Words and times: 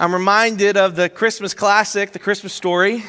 I'm 0.00 0.12
reminded 0.12 0.76
of 0.76 0.94
the 0.94 1.08
Christmas 1.08 1.54
classic, 1.54 2.12
The 2.12 2.20
Christmas 2.20 2.52
Story, 2.52 3.02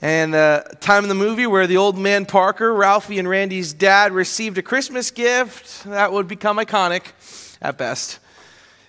and 0.00 0.34
the 0.34 0.66
time 0.80 1.02
in 1.02 1.08
the 1.08 1.14
movie 1.14 1.46
where 1.46 1.66
the 1.66 1.78
old 1.78 1.96
man 1.96 2.26
Parker, 2.26 2.74
Ralphie, 2.74 3.18
and 3.18 3.26
Randy's 3.26 3.72
dad 3.72 4.12
received 4.12 4.58
a 4.58 4.62
Christmas 4.62 5.10
gift 5.10 5.84
that 5.84 6.12
would 6.12 6.28
become 6.28 6.58
iconic 6.58 7.04
at 7.62 7.78
best. 7.78 8.18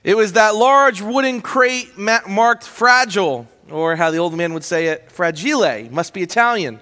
It 0.03 0.17
was 0.17 0.33
that 0.33 0.55
large 0.55 1.01
wooden 1.01 1.39
crate 1.39 1.97
marked 1.97 2.65
fragile, 2.65 3.47
or 3.71 3.95
how 3.95 4.11
the 4.11 4.17
old 4.17 4.35
man 4.35 4.53
would 4.53 4.65
say 4.65 4.87
it, 4.87 5.09
fragile, 5.09 5.89
must 5.89 6.13
be 6.13 6.21
Italian. 6.21 6.81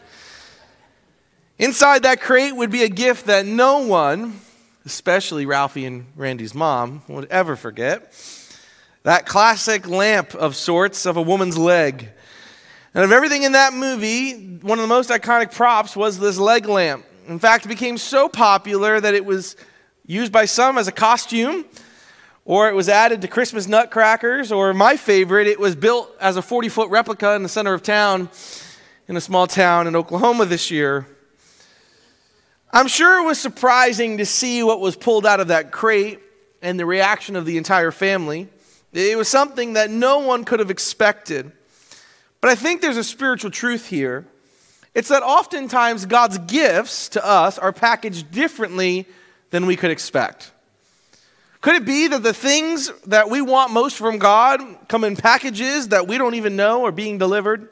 Inside 1.59 2.01
that 2.01 2.21
crate 2.21 2.55
would 2.55 2.71
be 2.71 2.81
a 2.81 2.89
gift 2.89 3.27
that 3.27 3.45
no 3.45 3.85
one, 3.85 4.39
especially 4.83 5.45
Ralphie 5.45 5.85
and 5.85 6.07
Randy's 6.15 6.55
mom, 6.55 7.03
would 7.07 7.29
ever 7.29 7.55
forget. 7.55 8.11
That 9.03 9.25
classic 9.25 9.87
lamp 9.87 10.35
of 10.35 10.55
sorts 10.55 11.07
of 11.07 11.17
a 11.17 11.21
woman's 11.21 11.57
leg. 11.57 12.09
And 12.93 13.03
of 13.03 13.11
everything 13.11 13.43
in 13.43 13.53
that 13.53 13.73
movie, 13.73 14.57
one 14.61 14.77
of 14.77 14.83
the 14.83 14.87
most 14.87 15.09
iconic 15.09 15.55
props 15.55 15.95
was 15.95 16.19
this 16.19 16.37
leg 16.37 16.67
lamp. 16.67 17.05
In 17.27 17.39
fact, 17.39 17.65
it 17.65 17.69
became 17.69 17.97
so 17.97 18.29
popular 18.29 18.99
that 18.99 19.13
it 19.15 19.25
was 19.25 19.55
used 20.05 20.31
by 20.31 20.45
some 20.45 20.77
as 20.77 20.87
a 20.87 20.91
costume, 20.91 21.65
or 22.45 22.69
it 22.69 22.75
was 22.75 22.89
added 22.89 23.21
to 23.21 23.27
Christmas 23.27 23.67
nutcrackers, 23.67 24.51
or 24.51 24.73
my 24.73 24.97
favorite, 24.97 25.47
it 25.47 25.59
was 25.59 25.75
built 25.75 26.15
as 26.19 26.37
a 26.37 26.41
40 26.41 26.69
foot 26.69 26.89
replica 26.89 27.33
in 27.33 27.43
the 27.43 27.49
center 27.49 27.73
of 27.73 27.81
town 27.81 28.29
in 29.07 29.17
a 29.17 29.21
small 29.21 29.47
town 29.47 29.87
in 29.87 29.95
Oklahoma 29.95 30.45
this 30.45 30.69
year. 30.69 31.07
I'm 32.71 32.87
sure 32.87 33.21
it 33.21 33.25
was 33.25 33.39
surprising 33.39 34.19
to 34.19 34.25
see 34.25 34.61
what 34.63 34.79
was 34.79 34.95
pulled 34.95 35.25
out 35.25 35.39
of 35.39 35.47
that 35.47 35.71
crate 35.71 36.19
and 36.61 36.79
the 36.79 36.85
reaction 36.85 37.35
of 37.35 37.45
the 37.45 37.57
entire 37.57 37.91
family. 37.91 38.47
It 38.93 39.17
was 39.17 39.29
something 39.29 39.73
that 39.73 39.89
no 39.89 40.19
one 40.19 40.43
could 40.43 40.59
have 40.59 40.71
expected. 40.71 41.51
But 42.41 42.49
I 42.49 42.55
think 42.55 42.81
there's 42.81 42.97
a 42.97 43.03
spiritual 43.03 43.51
truth 43.51 43.87
here. 43.87 44.25
It's 44.93 45.09
that 45.09 45.23
oftentimes 45.23 46.05
God's 46.05 46.37
gifts 46.39 47.09
to 47.09 47.25
us 47.25 47.57
are 47.57 47.71
packaged 47.71 48.31
differently 48.31 49.05
than 49.51 49.65
we 49.65 49.77
could 49.77 49.91
expect. 49.91 50.51
Could 51.61 51.75
it 51.75 51.85
be 51.85 52.07
that 52.07 52.23
the 52.23 52.33
things 52.33 52.91
that 53.05 53.29
we 53.29 53.41
want 53.41 53.71
most 53.71 53.97
from 53.97 54.17
God 54.17 54.61
come 54.89 55.03
in 55.03 55.15
packages 55.15 55.89
that 55.89 56.07
we 56.07 56.17
don't 56.17 56.33
even 56.33 56.55
know 56.55 56.85
are 56.85 56.91
being 56.91 57.19
delivered? 57.19 57.69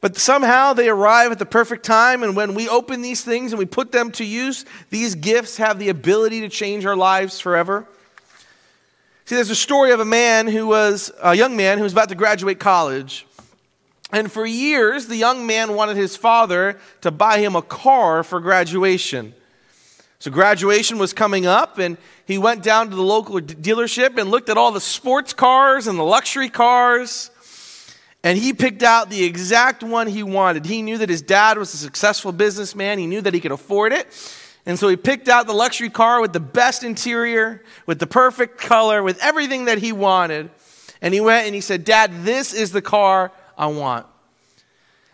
But 0.00 0.16
somehow 0.16 0.74
they 0.74 0.88
arrive 0.88 1.32
at 1.32 1.40
the 1.40 1.46
perfect 1.46 1.84
time, 1.84 2.22
and 2.22 2.36
when 2.36 2.54
we 2.54 2.68
open 2.68 3.02
these 3.02 3.24
things 3.24 3.52
and 3.52 3.58
we 3.58 3.64
put 3.64 3.90
them 3.90 4.12
to 4.12 4.24
use, 4.24 4.64
these 4.90 5.16
gifts 5.16 5.56
have 5.56 5.80
the 5.80 5.88
ability 5.88 6.42
to 6.42 6.48
change 6.48 6.86
our 6.86 6.94
lives 6.94 7.40
forever. 7.40 7.88
See, 9.28 9.34
there's 9.34 9.50
a 9.50 9.54
story 9.54 9.90
of 9.90 10.00
a 10.00 10.06
man 10.06 10.48
who 10.48 10.66
was 10.66 11.12
a 11.22 11.34
young 11.34 11.54
man 11.54 11.76
who 11.76 11.84
was 11.84 11.92
about 11.92 12.08
to 12.08 12.14
graduate 12.14 12.58
college. 12.58 13.26
And 14.10 14.32
for 14.32 14.46
years, 14.46 15.06
the 15.06 15.16
young 15.16 15.46
man 15.46 15.74
wanted 15.74 15.98
his 15.98 16.16
father 16.16 16.80
to 17.02 17.10
buy 17.10 17.40
him 17.40 17.54
a 17.54 17.60
car 17.60 18.22
for 18.22 18.40
graduation. 18.40 19.34
So, 20.18 20.30
graduation 20.30 20.96
was 20.96 21.12
coming 21.12 21.44
up, 21.44 21.76
and 21.76 21.98
he 22.24 22.38
went 22.38 22.62
down 22.62 22.88
to 22.88 22.96
the 22.96 23.02
local 23.02 23.38
dealership 23.38 24.16
and 24.16 24.30
looked 24.30 24.48
at 24.48 24.56
all 24.56 24.72
the 24.72 24.80
sports 24.80 25.34
cars 25.34 25.86
and 25.86 25.98
the 25.98 26.04
luxury 26.04 26.48
cars. 26.48 27.30
And 28.24 28.38
he 28.38 28.54
picked 28.54 28.82
out 28.82 29.10
the 29.10 29.24
exact 29.24 29.82
one 29.82 30.06
he 30.06 30.22
wanted. 30.22 30.64
He 30.64 30.80
knew 30.80 30.96
that 30.96 31.10
his 31.10 31.20
dad 31.20 31.58
was 31.58 31.74
a 31.74 31.76
successful 31.76 32.32
businessman, 32.32 32.98
he 32.98 33.06
knew 33.06 33.20
that 33.20 33.34
he 33.34 33.40
could 33.40 33.52
afford 33.52 33.92
it. 33.92 34.06
And 34.68 34.78
so 34.78 34.86
he 34.86 34.96
picked 34.96 35.28
out 35.28 35.46
the 35.46 35.54
luxury 35.54 35.88
car 35.88 36.20
with 36.20 36.34
the 36.34 36.40
best 36.40 36.84
interior, 36.84 37.64
with 37.86 38.00
the 38.00 38.06
perfect 38.06 38.58
color, 38.58 39.02
with 39.02 39.18
everything 39.22 39.64
that 39.64 39.78
he 39.78 39.92
wanted. 39.92 40.50
And 41.00 41.14
he 41.14 41.22
went 41.22 41.46
and 41.46 41.54
he 41.54 41.62
said, 41.62 41.84
Dad, 41.84 42.22
this 42.22 42.52
is 42.52 42.70
the 42.70 42.82
car 42.82 43.32
I 43.56 43.68
want. 43.68 44.06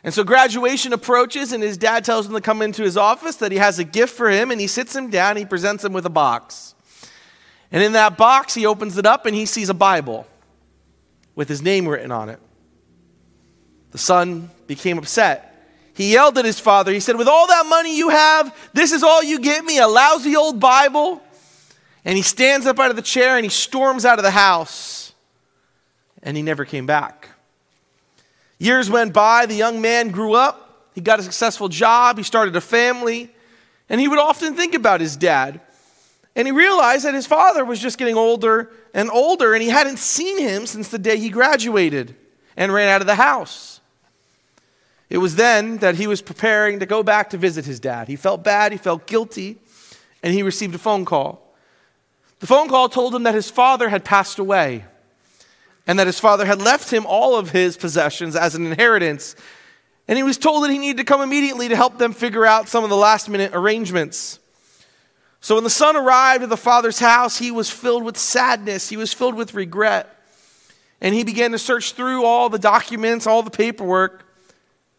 And 0.02 0.12
so 0.12 0.24
graduation 0.24 0.92
approaches, 0.92 1.52
and 1.52 1.62
his 1.62 1.78
dad 1.78 2.04
tells 2.04 2.26
him 2.26 2.32
to 2.32 2.40
come 2.40 2.62
into 2.62 2.82
his 2.82 2.96
office, 2.96 3.36
that 3.36 3.52
he 3.52 3.58
has 3.58 3.78
a 3.78 3.84
gift 3.84 4.16
for 4.16 4.28
him, 4.28 4.50
and 4.50 4.60
he 4.60 4.66
sits 4.66 4.94
him 4.94 5.08
down, 5.08 5.36
he 5.36 5.44
presents 5.44 5.84
him 5.84 5.92
with 5.92 6.04
a 6.04 6.10
box. 6.10 6.74
And 7.70 7.80
in 7.80 7.92
that 7.92 8.16
box, 8.16 8.54
he 8.54 8.66
opens 8.66 8.98
it 8.98 9.06
up 9.06 9.24
and 9.24 9.36
he 9.36 9.46
sees 9.46 9.68
a 9.68 9.74
Bible 9.74 10.26
with 11.36 11.48
his 11.48 11.62
name 11.62 11.86
written 11.86 12.10
on 12.10 12.28
it. 12.28 12.40
The 13.92 13.98
son 13.98 14.50
became 14.66 14.98
upset 14.98 15.53
he 15.94 16.12
yelled 16.12 16.36
at 16.38 16.44
his 16.44 16.58
father. 16.58 16.92
He 16.92 17.00
said, 17.00 17.16
With 17.16 17.28
all 17.28 17.46
that 17.46 17.66
money 17.66 17.96
you 17.96 18.08
have, 18.08 18.54
this 18.72 18.92
is 18.92 19.02
all 19.02 19.22
you 19.22 19.38
get 19.38 19.64
me 19.64 19.78
a 19.78 19.86
lousy 19.86 20.36
old 20.36 20.60
Bible. 20.60 21.22
And 22.04 22.16
he 22.16 22.22
stands 22.22 22.66
up 22.66 22.78
out 22.78 22.90
of 22.90 22.96
the 22.96 23.02
chair 23.02 23.36
and 23.36 23.44
he 23.44 23.50
storms 23.50 24.04
out 24.04 24.18
of 24.18 24.24
the 24.24 24.30
house. 24.30 25.12
And 26.22 26.36
he 26.36 26.42
never 26.42 26.64
came 26.64 26.84
back. 26.84 27.30
Years 28.58 28.90
went 28.90 29.12
by. 29.12 29.46
The 29.46 29.54
young 29.54 29.80
man 29.80 30.10
grew 30.10 30.34
up. 30.34 30.90
He 30.94 31.00
got 31.00 31.18
a 31.18 31.22
successful 31.22 31.68
job. 31.68 32.18
He 32.18 32.24
started 32.24 32.54
a 32.56 32.60
family. 32.60 33.30
And 33.88 34.00
he 34.00 34.08
would 34.08 34.18
often 34.18 34.54
think 34.54 34.74
about 34.74 35.00
his 35.00 35.16
dad. 35.16 35.60
And 36.36 36.48
he 36.48 36.52
realized 36.52 37.04
that 37.04 37.14
his 37.14 37.26
father 37.26 37.64
was 37.64 37.78
just 37.78 37.98
getting 37.98 38.16
older 38.16 38.70
and 38.92 39.10
older, 39.10 39.54
and 39.54 39.62
he 39.62 39.68
hadn't 39.68 39.98
seen 39.98 40.38
him 40.38 40.66
since 40.66 40.88
the 40.88 40.98
day 40.98 41.16
he 41.16 41.30
graduated 41.30 42.16
and 42.56 42.72
ran 42.72 42.88
out 42.88 43.00
of 43.00 43.06
the 43.06 43.14
house. 43.14 43.73
It 45.14 45.18
was 45.18 45.36
then 45.36 45.76
that 45.76 45.94
he 45.94 46.08
was 46.08 46.20
preparing 46.20 46.80
to 46.80 46.86
go 46.86 47.04
back 47.04 47.30
to 47.30 47.38
visit 47.38 47.64
his 47.64 47.78
dad. 47.78 48.08
He 48.08 48.16
felt 48.16 48.42
bad, 48.42 48.72
he 48.72 48.78
felt 48.78 49.06
guilty, 49.06 49.58
and 50.24 50.34
he 50.34 50.42
received 50.42 50.74
a 50.74 50.78
phone 50.78 51.04
call. 51.04 51.54
The 52.40 52.48
phone 52.48 52.68
call 52.68 52.88
told 52.88 53.14
him 53.14 53.22
that 53.22 53.32
his 53.32 53.48
father 53.48 53.90
had 53.90 54.04
passed 54.04 54.40
away 54.40 54.86
and 55.86 56.00
that 56.00 56.08
his 56.08 56.18
father 56.18 56.44
had 56.44 56.60
left 56.60 56.92
him 56.92 57.06
all 57.06 57.36
of 57.36 57.50
his 57.50 57.76
possessions 57.76 58.34
as 58.34 58.56
an 58.56 58.66
inheritance. 58.66 59.36
And 60.08 60.16
he 60.16 60.24
was 60.24 60.36
told 60.36 60.64
that 60.64 60.72
he 60.72 60.78
needed 60.78 60.96
to 60.96 61.04
come 61.04 61.20
immediately 61.20 61.68
to 61.68 61.76
help 61.76 61.96
them 61.98 62.12
figure 62.12 62.44
out 62.44 62.68
some 62.68 62.82
of 62.82 62.90
the 62.90 62.96
last 62.96 63.28
minute 63.28 63.52
arrangements. 63.54 64.40
So 65.40 65.54
when 65.54 65.62
the 65.62 65.70
son 65.70 65.94
arrived 65.94 66.42
at 66.42 66.48
the 66.48 66.56
father's 66.56 66.98
house, 66.98 67.38
he 67.38 67.52
was 67.52 67.70
filled 67.70 68.02
with 68.02 68.18
sadness, 68.18 68.88
he 68.88 68.96
was 68.96 69.12
filled 69.12 69.36
with 69.36 69.54
regret. 69.54 70.12
And 71.00 71.14
he 71.14 71.22
began 71.22 71.52
to 71.52 71.58
search 71.60 71.92
through 71.92 72.24
all 72.24 72.48
the 72.48 72.58
documents, 72.58 73.28
all 73.28 73.44
the 73.44 73.50
paperwork 73.52 74.24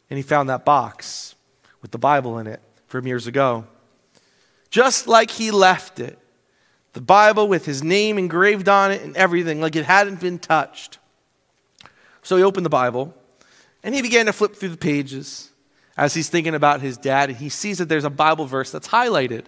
and 0.10 0.18
he 0.18 0.24
found 0.24 0.50
that 0.50 0.66
box 0.66 1.36
with 1.82 1.92
the 1.92 1.98
Bible 1.98 2.38
in 2.40 2.48
it 2.48 2.62
from 2.88 3.08
years 3.08 3.28
ago. 3.28 3.66
Just 4.70 5.08
like 5.08 5.32
he 5.32 5.52
left 5.52 6.00
it, 6.00 6.20
the 6.94 7.02
Bible 7.02 7.48
with 7.48 7.66
his 7.66 7.84
name 7.84 8.18
engraved 8.18 8.70
on 8.70 8.92
it 8.92 9.02
and 9.02 9.16
everything, 9.18 9.62
like 9.62 9.76
it 9.76 9.86
hadn't 9.86 10.20
been 10.20 10.40
touched. 10.40 10.98
So 12.24 12.38
he 12.38 12.44
opened 12.44 12.66
the 12.66 12.70
Bible 12.70 13.14
and 13.84 13.94
he 13.94 14.02
began 14.02 14.26
to 14.26 14.34
flip 14.34 14.56
through 14.56 14.70
the 14.70 14.78
pages 14.78 15.52
as 15.98 16.14
he's 16.14 16.30
thinking 16.30 16.56
about 16.56 16.82
his 16.82 16.98
dad, 16.98 17.30
and 17.30 17.38
he 17.38 17.50
sees 17.50 17.78
that 17.78 17.88
there's 17.88 18.04
a 18.04 18.10
Bible 18.10 18.46
verse 18.46 18.72
that's 18.72 18.88
highlighted. 18.88 19.46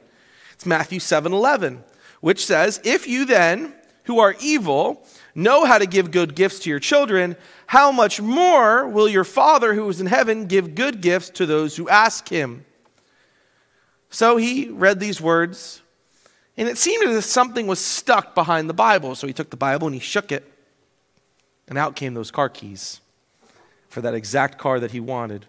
It's 0.54 0.65
Matthew 0.65 1.00
7 1.00 1.33
11, 1.33 1.83
which 2.21 2.45
says, 2.45 2.80
If 2.83 3.07
you 3.07 3.25
then, 3.25 3.74
who 4.06 4.19
are 4.19 4.36
evil, 4.39 5.06
know 5.38 5.66
how 5.66 5.78
to 5.78 5.86
give 5.86 6.12
good 6.12 6.36
gifts 6.36 6.60
to 6.60 6.69
your 6.69 6.80
children, 6.80 7.38
how 7.68 7.92
much 7.92 8.19
more 8.19 8.88
will 8.88 9.07
your 9.07 9.24
Father 9.24 9.75
who 9.75 9.88
is 9.88 10.01
in 10.01 10.07
heaven 10.07 10.48
give 10.48 10.75
good 10.75 11.00
gifts 11.00 11.30
to 11.30 11.45
those 11.45 11.78
who 11.78 11.88
ask 11.88 12.28
him? 12.28 12.66
So 14.10 14.38
he 14.38 14.69
read 14.69 15.00
these 15.00 15.22
words, 15.22 15.81
and 16.57 16.68
it 16.68 16.78
seemed 16.78 17.07
as 17.07 17.16
if 17.16 17.24
something 17.24 17.68
was 17.68 17.80
stuck 17.80 18.34
behind 18.34 18.68
the 18.68 18.74
Bible. 18.74 19.13
So 19.16 19.28
he 19.28 19.34
took 19.34 19.51
the 19.51 19.57
Bible 19.57 19.88
and 19.88 19.94
he 19.94 20.00
shook 20.00 20.31
it. 20.31 20.51
And 21.68 21.78
out 21.78 21.95
came 21.95 22.13
those 22.13 22.31
car 22.31 22.50
keys 22.50 23.01
for 23.90 24.01
that 24.01 24.13
exact 24.13 24.57
car 24.57 24.80
that 24.80 24.92
he 24.92 25.00
wanted. 25.00 25.45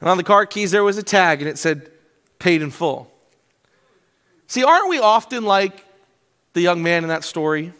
And 0.00 0.10
on 0.10 0.16
the 0.16 0.24
car 0.24 0.44
keys, 0.46 0.70
there 0.72 0.84
was 0.84 0.98
a 0.98 1.02
tag 1.02 1.40
and 1.40 1.48
it 1.48 1.56
said, 1.56 1.90
paid 2.38 2.60
in 2.60 2.70
full. 2.70 3.10
See, 4.48 4.64
aren't 4.64 4.88
we 4.88 4.98
often 4.98 5.44
like 5.44 5.86
the 6.52 6.60
young 6.60 6.82
man 6.82 7.04
in 7.04 7.08
that 7.08 7.24
story? 7.24 7.72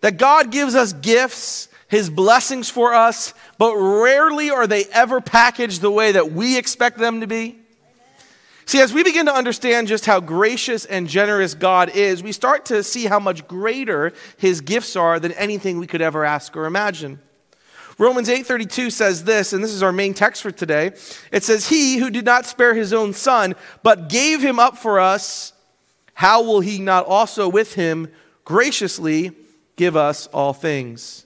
That 0.00 0.16
God 0.16 0.50
gives 0.50 0.74
us 0.74 0.92
gifts, 0.92 1.68
his 1.88 2.08
blessings 2.08 2.70
for 2.70 2.94
us, 2.94 3.34
but 3.58 3.74
rarely 3.76 4.50
are 4.50 4.66
they 4.66 4.84
ever 4.86 5.20
packaged 5.20 5.80
the 5.80 5.90
way 5.90 6.12
that 6.12 6.32
we 6.32 6.56
expect 6.56 6.98
them 6.98 7.20
to 7.20 7.26
be. 7.26 7.58
See, 8.64 8.80
as 8.80 8.94
we 8.94 9.02
begin 9.02 9.26
to 9.26 9.34
understand 9.34 9.88
just 9.88 10.06
how 10.06 10.20
gracious 10.20 10.84
and 10.84 11.08
generous 11.08 11.54
God 11.54 11.90
is, 11.90 12.22
we 12.22 12.30
start 12.30 12.66
to 12.66 12.84
see 12.84 13.06
how 13.06 13.18
much 13.18 13.48
greater 13.48 14.12
his 14.36 14.60
gifts 14.60 14.94
are 14.94 15.18
than 15.18 15.32
anything 15.32 15.78
we 15.78 15.88
could 15.88 16.00
ever 16.00 16.24
ask 16.24 16.56
or 16.56 16.66
imagine. 16.66 17.18
Romans 17.98 18.28
8:32 18.28 18.90
says 18.90 19.24
this, 19.24 19.52
and 19.52 19.62
this 19.62 19.72
is 19.72 19.82
our 19.82 19.90
main 19.90 20.14
text 20.14 20.40
for 20.40 20.52
today. 20.52 20.92
It 21.32 21.42
says, 21.42 21.68
"He 21.68 21.98
who 21.98 22.10
did 22.10 22.24
not 22.24 22.46
spare 22.46 22.74
his 22.74 22.92
own 22.92 23.12
son, 23.12 23.56
but 23.82 24.08
gave 24.08 24.40
him 24.40 24.60
up 24.60 24.78
for 24.78 25.00
us, 25.00 25.52
how 26.14 26.40
will 26.40 26.60
he 26.60 26.78
not 26.78 27.04
also 27.06 27.48
with 27.48 27.74
him 27.74 28.08
graciously 28.44 29.32
give 29.80 29.96
us 29.96 30.26
all 30.26 30.52
things?" 30.52 31.24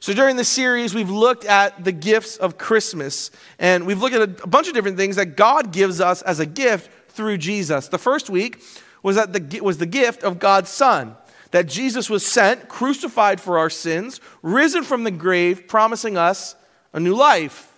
So, 0.00 0.14
during 0.14 0.36
this 0.36 0.48
series, 0.48 0.94
we've 0.94 1.10
looked 1.10 1.44
at 1.44 1.84
the 1.84 1.90
gifts 1.90 2.36
of 2.36 2.56
Christmas, 2.56 3.32
and 3.58 3.84
we've 3.84 4.00
looked 4.00 4.14
at 4.14 4.22
a 4.44 4.46
bunch 4.46 4.68
of 4.68 4.74
different 4.74 4.96
things 4.96 5.16
that 5.16 5.36
God 5.36 5.72
gives 5.72 6.00
us 6.00 6.22
as 6.22 6.38
a 6.38 6.46
gift 6.46 6.88
through 7.10 7.38
Jesus. 7.38 7.88
The 7.88 7.98
first 7.98 8.30
week 8.30 8.62
was, 9.02 9.16
that 9.16 9.32
the, 9.32 9.60
was 9.60 9.78
the 9.78 9.86
gift 9.86 10.22
of 10.22 10.38
God's 10.38 10.70
Son, 10.70 11.16
that 11.50 11.66
Jesus 11.66 12.08
was 12.08 12.24
sent, 12.24 12.68
crucified 12.68 13.40
for 13.40 13.58
our 13.58 13.70
sins, 13.70 14.20
risen 14.40 14.84
from 14.84 15.02
the 15.02 15.10
grave, 15.10 15.66
promising 15.66 16.16
us 16.16 16.54
a 16.92 17.00
new 17.00 17.16
life. 17.16 17.72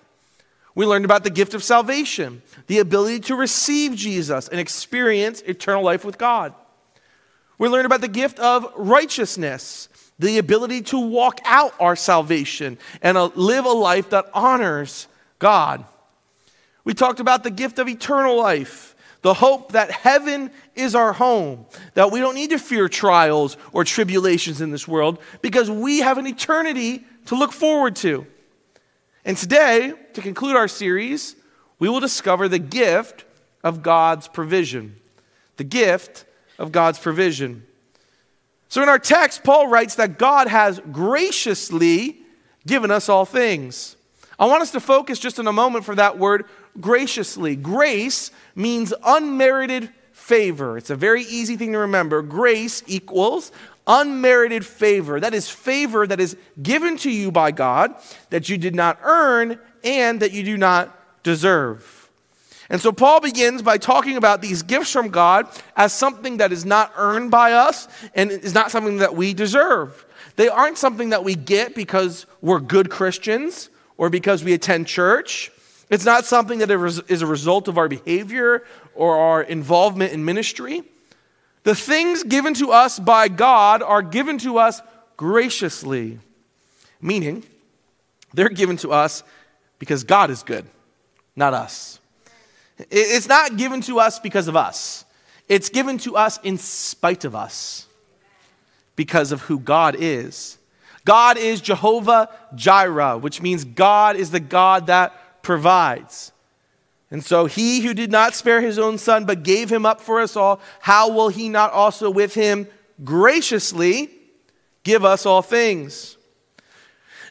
We 0.75 0.85
learned 0.85 1.07
about 1.07 1.25
the 1.25 1.31
gift 1.31 1.55
of 1.55 1.65
salvation, 1.65 2.43
the 2.67 2.81
ability 2.81 3.21
to 3.21 3.35
receive 3.35 3.97
Jesus 3.97 4.47
and 4.47 4.61
experience 4.61 5.41
eternal 5.41 5.83
life 5.83 6.05
with 6.05 6.19
God. 6.19 6.53
We 7.61 7.69
learned 7.69 7.85
about 7.85 8.01
the 8.01 8.09
gift 8.09 8.39
of 8.39 8.73
righteousness, 8.75 9.91
the 10.19 10.39
ability 10.39 10.81
to 10.81 10.99
walk 10.99 11.41
out 11.45 11.75
our 11.79 11.95
salvation 11.95 12.79
and 13.03 13.19
uh, 13.19 13.27
live 13.35 13.67
a 13.67 13.69
life 13.69 14.09
that 14.11 14.31
honors 14.33 15.09
God. 15.39 15.85
We 16.85 16.95
talked 16.95 17.21
about 17.21 17.45
the 17.45 17.51
gift 17.51 17.79
of 17.79 17.87
eternal 17.87 18.39
life, 18.39 18.97
the 19.21 19.35
hope 19.35 19.73
that 19.73 19.91
heaven 19.91 20.51
is 20.75 20.95
our 20.95 21.13
home, 21.13 21.67
that 21.93 22.11
we 22.11 22.19
don't 22.21 22.35
need 22.35 22.49
to 22.49 22.59
fear 22.59 22.89
trials 22.89 23.59
or 23.73 23.85
tribulations 23.85 24.63
in 24.63 24.71
this 24.71 24.89
world 24.89 25.19
because 25.43 25.71
we 25.71 25.99
have 25.99 26.17
an 26.17 26.27
eternity 26.27 27.05
to 27.27 27.35
look 27.35 27.53
forward 27.53 27.95
to. 27.97 28.27
And 29.27 29.37
today, 29.37 29.93
to 30.15 30.23
conclude 30.23 30.57
our 30.57 30.67
series, 30.67 31.37
we 31.79 31.91
will 31.91 32.01
discover 32.01 32.49
the 32.49 32.59
gift 32.59 33.27
of 33.63 33.83
God's 33.83 34.29
provision. 34.29 34.97
The 35.59 35.65
gift 35.65 36.25
of 36.61 36.71
God's 36.71 36.99
provision. 36.99 37.67
So 38.69 38.83
in 38.83 38.89
our 38.89 39.01
text, 39.01 39.43
Paul 39.43 39.67
writes 39.67 39.97
that 39.97 40.19
God 40.19 40.47
has 40.47 40.81
graciously 40.93 42.19
given 42.67 42.93
us 42.93 43.09
all 43.09 43.25
things. 43.25 43.97
I 44.39 44.47
want 44.47 44.63
us 44.63 44.71
to 44.73 44.81
focus 44.81 45.19
just 45.19 45.41
in 45.41 45.49
a 45.49 45.53
moment 45.53 45.85
for 45.85 45.97
that 45.97 46.19
word 46.19 46.45
graciously. 46.81 47.57
Grace 47.57 48.31
means 48.55 48.95
unmerited 49.05 49.91
favor. 50.13 50.79
It's 50.79 50.91
a 50.91 50.97
very 50.97 51.23
easy 51.23 51.57
thing 51.57 51.73
to 51.73 51.79
remember. 51.79 52.23
Grace 52.23 52.85
equals 52.87 53.51
unmerited 53.87 54.65
favor. 54.65 55.19
That 55.19 55.35
is 55.35 55.51
favor 55.51 56.07
that 56.07 56.21
is 56.21 56.37
given 56.63 56.97
to 56.99 57.11
you 57.11 57.33
by 57.33 57.51
God 57.51 57.95
that 58.29 58.49
you 58.49 58.57
did 58.57 58.75
not 58.75 59.01
earn 59.03 59.59
and 59.83 60.21
that 60.21 60.33
you 60.33 60.45
do 60.45 60.57
not 60.57 61.23
deserve. 61.25 62.00
And 62.71 62.81
so 62.81 62.93
Paul 62.93 63.21
begins 63.21 63.63
by 63.63 63.79
talking 63.79 64.17
about 64.17 64.41
these 64.41 64.63
gifts 64.63 64.93
from 64.93 65.09
God 65.09 65.49
as 65.77 65.93
something 65.93 66.37
that 66.37 66.53
is 66.53 66.65
not 66.65 66.93
earned 66.97 67.33
by 67.33 67.53
us 67.53 67.89
and 68.15 68.31
is 68.31 68.55
not 68.55 68.71
something 68.71 68.99
that 68.99 69.17
we 69.17 69.35
deserve. 69.35 70.07
They 70.37 70.49
aren't 70.49 70.79
something 70.79 71.11
that 71.11 71.25
we 71.25 71.35
get 71.35 71.75
because 71.75 72.27
we're 72.41 72.61
good 72.61 72.89
Christians 72.89 73.71
or 73.99 74.09
because 74.09 74.45
we 74.45 74.53
attend 74.55 74.87
church. 74.87 75.51
It's 75.91 76.05
not 76.05 76.25
something 76.25 76.61
that 76.61 76.71
is 76.71 77.23
a 77.23 77.27
result 77.27 77.67
of 77.67 77.77
our 77.77 77.89
behavior 77.89 78.65
or 78.95 79.17
our 79.17 79.43
involvement 79.43 80.13
in 80.13 80.25
ministry. 80.25 80.83
The 81.65 81.75
things 81.75 82.23
given 82.23 82.55
to 82.55 82.71
us 82.71 82.99
by 82.99 83.29
God 83.29 83.83
are 83.83 84.01
given 84.01 84.39
to 84.39 84.59
us 84.59 84.81
graciously, 85.17 86.21
meaning 87.03 87.43
they're 88.33 88.49
given 88.49 88.77
to 88.79 88.93
us 88.93 89.25
because 89.81 90.05
God 90.05 90.31
is 90.31 90.43
good, 90.45 90.65
not 91.35 91.53
us. 91.53 92.00
It's 92.91 93.29
not 93.29 93.57
given 93.57 93.81
to 93.83 93.99
us 94.01 94.19
because 94.19 94.49
of 94.49 94.57
us, 94.57 95.05
it's 95.49 95.69
given 95.69 95.99
to 95.99 96.17
us 96.17 96.39
in 96.43 96.59
spite 96.59 97.25
of 97.25 97.35
us 97.35 97.87
because 98.97 99.33
of 99.33 99.43
who 99.43 99.59
God 99.59 99.97
is. 99.99 100.59
God 101.05 101.39
is 101.39 101.61
Jehovah 101.61 102.29
Jireh, 102.55 103.19
which 103.19 103.41
means 103.41 103.65
God 103.65 104.17
is 104.17 104.31
the 104.31 104.41
God 104.41 104.87
that 104.87 105.43
provides. 105.43 106.33
And 107.11 107.25
so 107.25 107.47
he 107.47 107.81
who 107.81 107.95
did 107.95 108.13
not 108.13 108.35
spare 108.35 108.61
his 108.61 108.79
own 108.79 108.99
son 108.99 109.25
but 109.25 109.43
gave 109.43 109.71
him 109.71 109.85
up 109.85 110.01
for 110.01 110.21
us 110.21 110.37
all, 110.37 110.61
how 110.81 111.11
will 111.11 111.29
he 111.29 111.49
not 111.49 111.73
also 111.73 112.11
with 112.11 112.35
him 112.35 112.69
graciously 113.03 114.11
give 114.85 115.05
us 115.05 115.27
all 115.27 115.43
things? 115.43 116.17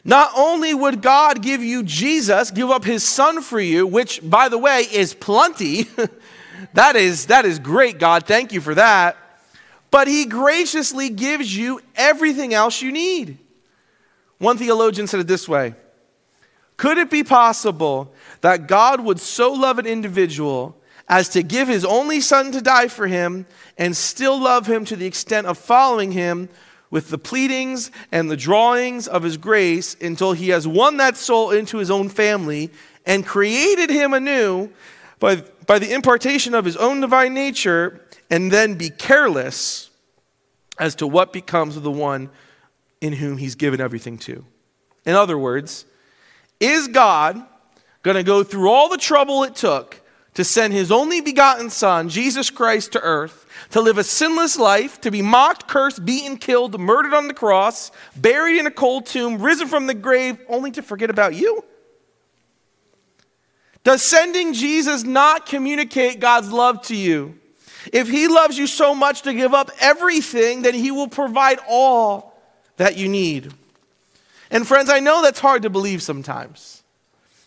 Not 0.04 0.32
only 0.34 0.72
would 0.72 1.02
God 1.02 1.42
give 1.42 1.62
you 1.62 1.82
Jesus, 1.82 2.50
give 2.50 2.70
up 2.70 2.84
his 2.84 3.02
son 3.02 3.42
for 3.42 3.60
you, 3.60 3.86
which, 3.86 4.20
by 4.22 4.48
the 4.48 4.58
way, 4.58 4.86
is 4.90 5.12
plenty. 5.12 5.88
that, 6.74 6.96
is, 6.96 7.26
that 7.26 7.44
is 7.44 7.58
great, 7.58 7.98
God. 7.98 8.26
Thank 8.26 8.52
you 8.52 8.60
for 8.60 8.74
that. 8.74 9.16
But 9.90 10.08
he 10.08 10.24
graciously 10.24 11.10
gives 11.10 11.54
you 11.54 11.80
everything 11.96 12.54
else 12.54 12.80
you 12.80 12.92
need. 12.92 13.38
One 14.38 14.56
theologian 14.56 15.06
said 15.06 15.20
it 15.20 15.26
this 15.26 15.48
way 15.48 15.74
Could 16.76 16.96
it 16.96 17.10
be 17.10 17.22
possible 17.22 18.12
that 18.40 18.66
God 18.66 19.00
would 19.00 19.20
so 19.20 19.52
love 19.52 19.78
an 19.78 19.86
individual 19.86 20.76
as 21.08 21.28
to 21.30 21.42
give 21.42 21.68
his 21.68 21.84
only 21.84 22.20
son 22.20 22.52
to 22.52 22.62
die 22.62 22.88
for 22.88 23.06
him 23.06 23.44
and 23.76 23.96
still 23.96 24.40
love 24.40 24.66
him 24.66 24.84
to 24.86 24.96
the 24.96 25.06
extent 25.06 25.46
of 25.46 25.58
following 25.58 26.12
him 26.12 26.48
with 26.90 27.10
the 27.10 27.18
pleadings 27.18 27.90
and 28.10 28.30
the 28.30 28.36
drawings 28.36 29.06
of 29.06 29.22
his 29.22 29.36
grace 29.36 29.96
until 30.00 30.32
he 30.32 30.48
has 30.48 30.66
won 30.66 30.96
that 30.96 31.16
soul 31.16 31.50
into 31.50 31.78
his 31.78 31.90
own 31.90 32.08
family 32.08 32.70
and 33.06 33.24
created 33.24 33.90
him 33.90 34.12
anew 34.12 34.70
by, 35.18 35.36
by 35.66 35.78
the 35.78 35.92
impartation 35.92 36.54
of 36.54 36.64
his 36.64 36.76
own 36.76 37.00
divine 37.00 37.34
nature, 37.34 38.00
and 38.30 38.50
then 38.50 38.74
be 38.74 38.90
careless 38.90 39.90
as 40.78 40.94
to 40.96 41.06
what 41.06 41.32
becomes 41.32 41.76
of 41.76 41.82
the 41.82 41.90
one 41.90 42.30
in 43.00 43.12
whom 43.12 43.36
he's 43.36 43.54
given 43.54 43.80
everything 43.80 44.18
to. 44.18 44.44
In 45.04 45.14
other 45.14 45.38
words, 45.38 45.84
is 46.58 46.88
God 46.88 47.40
going 48.02 48.16
to 48.16 48.22
go 48.22 48.42
through 48.42 48.70
all 48.70 48.88
the 48.88 48.96
trouble 48.96 49.44
it 49.44 49.54
took 49.54 49.99
to 50.34 50.44
send 50.44 50.72
his 50.72 50.92
only 50.92 51.20
begotten 51.20 51.70
Son, 51.70 52.08
Jesus 52.08 52.50
Christ, 52.50 52.92
to 52.92 53.00
earth? 53.00 53.46
to 53.70 53.80
live 53.80 53.98
a 53.98 54.04
sinless 54.04 54.58
life, 54.58 55.00
to 55.00 55.10
be 55.10 55.22
mocked, 55.22 55.68
cursed, 55.68 56.04
beaten, 56.04 56.36
killed, 56.36 56.78
murdered 56.78 57.14
on 57.14 57.28
the 57.28 57.34
cross, 57.34 57.90
buried 58.16 58.58
in 58.58 58.66
a 58.66 58.70
cold 58.70 59.06
tomb, 59.06 59.40
risen 59.40 59.68
from 59.68 59.86
the 59.86 59.94
grave, 59.94 60.38
only 60.48 60.70
to 60.72 60.82
forget 60.82 61.10
about 61.10 61.34
you? 61.34 61.64
Does 63.84 64.02
sending 64.02 64.52
Jesus 64.52 65.04
not 65.04 65.46
communicate 65.46 66.20
God's 66.20 66.50
love 66.52 66.82
to 66.82 66.96
you? 66.96 67.38
If 67.92 68.10
he 68.10 68.28
loves 68.28 68.58
you 68.58 68.66
so 68.66 68.94
much 68.94 69.22
to 69.22 69.32
give 69.32 69.54
up 69.54 69.70
everything, 69.80 70.62
then 70.62 70.74
he 70.74 70.90
will 70.90 71.08
provide 71.08 71.58
all 71.68 72.38
that 72.76 72.96
you 72.96 73.08
need. 73.08 73.52
And 74.50 74.66
friends, 74.66 74.90
I 74.90 75.00
know 75.00 75.22
that's 75.22 75.40
hard 75.40 75.62
to 75.62 75.70
believe 75.70 76.02
sometimes. 76.02 76.79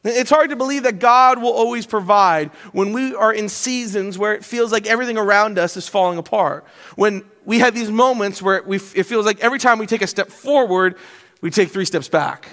It's 0.04 0.30
hard 0.30 0.50
to 0.50 0.58
believe 0.58 0.84
that 0.84 1.00
God 1.00 1.42
will 1.42 1.54
always 1.54 1.86
provide 1.86 2.50
when 2.74 2.92
we 2.92 3.16
are 3.16 3.34
in 3.34 3.48
seasons 3.48 4.18
where 4.18 4.34
it 4.34 4.44
feels 4.44 4.72
like 4.72 4.86
everything 4.86 5.18
around 5.18 5.58
us 5.58 5.78
is 5.78 5.88
falling 5.88 6.18
apart. 6.18 6.66
When 6.96 7.24
we 7.46 7.60
have 7.60 7.74
these 7.74 7.90
moments 7.90 8.42
where 8.42 8.64
it 8.68 9.06
feels 9.06 9.26
like 9.26 9.40
every 9.40 9.60
time 9.60 9.80
we 9.80 9.86
take 9.86 10.02
a 10.02 10.08
step 10.08 10.30
forward, 10.30 10.96
we 11.40 11.50
take 11.52 11.70
three 11.70 11.86
steps 11.86 12.10
back. 12.10 12.50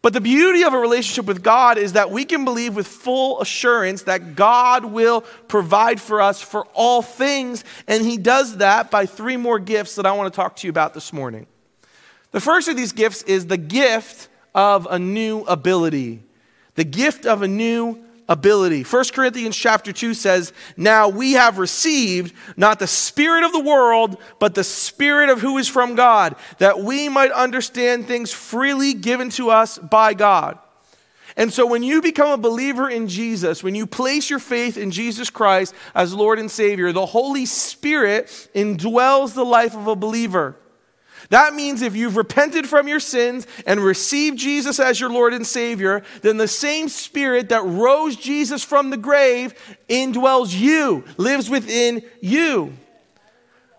But 0.00 0.12
the 0.12 0.20
beauty 0.20 0.62
of 0.62 0.74
a 0.74 0.78
relationship 0.78 1.24
with 1.24 1.42
God 1.42 1.76
is 1.76 1.94
that 1.94 2.12
we 2.12 2.24
can 2.24 2.44
believe 2.44 2.76
with 2.76 2.86
full 2.86 3.40
assurance 3.40 4.02
that 4.02 4.36
God 4.36 4.84
will 4.84 5.22
provide 5.48 6.00
for 6.00 6.20
us 6.20 6.40
for 6.40 6.66
all 6.72 7.02
things, 7.02 7.64
and 7.88 8.04
He 8.04 8.16
does 8.16 8.58
that 8.58 8.92
by 8.92 9.06
three 9.06 9.36
more 9.36 9.58
gifts 9.58 9.96
that 9.96 10.06
I 10.06 10.12
want 10.12 10.32
to 10.32 10.36
talk 10.36 10.54
to 10.56 10.68
you 10.68 10.70
about 10.70 10.94
this 10.94 11.12
morning. 11.12 11.48
The 12.30 12.40
first 12.40 12.68
of 12.68 12.76
these 12.76 12.92
gifts 12.92 13.22
is 13.24 13.48
the 13.48 13.56
gift 13.56 14.28
of 14.54 14.86
a 14.88 15.00
new 15.00 15.40
ability 15.40 16.22
the 16.78 16.84
gift 16.84 17.26
of 17.26 17.42
a 17.42 17.48
new 17.48 17.98
ability. 18.28 18.84
1 18.84 19.04
Corinthians 19.12 19.56
chapter 19.56 19.92
2 19.92 20.14
says, 20.14 20.52
Now 20.76 21.08
we 21.08 21.32
have 21.32 21.58
received 21.58 22.32
not 22.56 22.78
the 22.78 22.86
spirit 22.86 23.42
of 23.42 23.50
the 23.50 23.58
world, 23.58 24.16
but 24.38 24.54
the 24.54 24.62
spirit 24.62 25.28
of 25.28 25.40
who 25.40 25.58
is 25.58 25.66
from 25.66 25.96
God, 25.96 26.36
that 26.58 26.78
we 26.78 27.08
might 27.08 27.32
understand 27.32 28.06
things 28.06 28.32
freely 28.32 28.94
given 28.94 29.28
to 29.30 29.50
us 29.50 29.76
by 29.76 30.14
God. 30.14 30.56
And 31.36 31.52
so 31.52 31.66
when 31.66 31.82
you 31.82 32.00
become 32.00 32.30
a 32.30 32.40
believer 32.40 32.88
in 32.88 33.08
Jesus, 33.08 33.64
when 33.64 33.74
you 33.74 33.84
place 33.84 34.30
your 34.30 34.38
faith 34.38 34.78
in 34.78 34.92
Jesus 34.92 35.30
Christ 35.30 35.74
as 35.96 36.14
Lord 36.14 36.38
and 36.38 36.48
Savior, 36.48 36.92
the 36.92 37.06
Holy 37.06 37.44
Spirit 37.44 38.26
indwells 38.54 39.34
the 39.34 39.44
life 39.44 39.74
of 39.74 39.88
a 39.88 39.96
believer. 39.96 40.54
That 41.30 41.54
means 41.54 41.82
if 41.82 41.94
you've 41.94 42.16
repented 42.16 42.66
from 42.66 42.88
your 42.88 43.00
sins 43.00 43.46
and 43.66 43.80
received 43.80 44.38
Jesus 44.38 44.80
as 44.80 44.98
your 44.98 45.10
Lord 45.10 45.34
and 45.34 45.46
Savior, 45.46 46.02
then 46.22 46.38
the 46.38 46.48
same 46.48 46.88
Spirit 46.88 47.50
that 47.50 47.64
rose 47.64 48.16
Jesus 48.16 48.64
from 48.64 48.90
the 48.90 48.96
grave 48.96 49.54
indwells 49.88 50.58
you, 50.58 51.04
lives 51.18 51.50
within 51.50 52.02
you. 52.22 52.72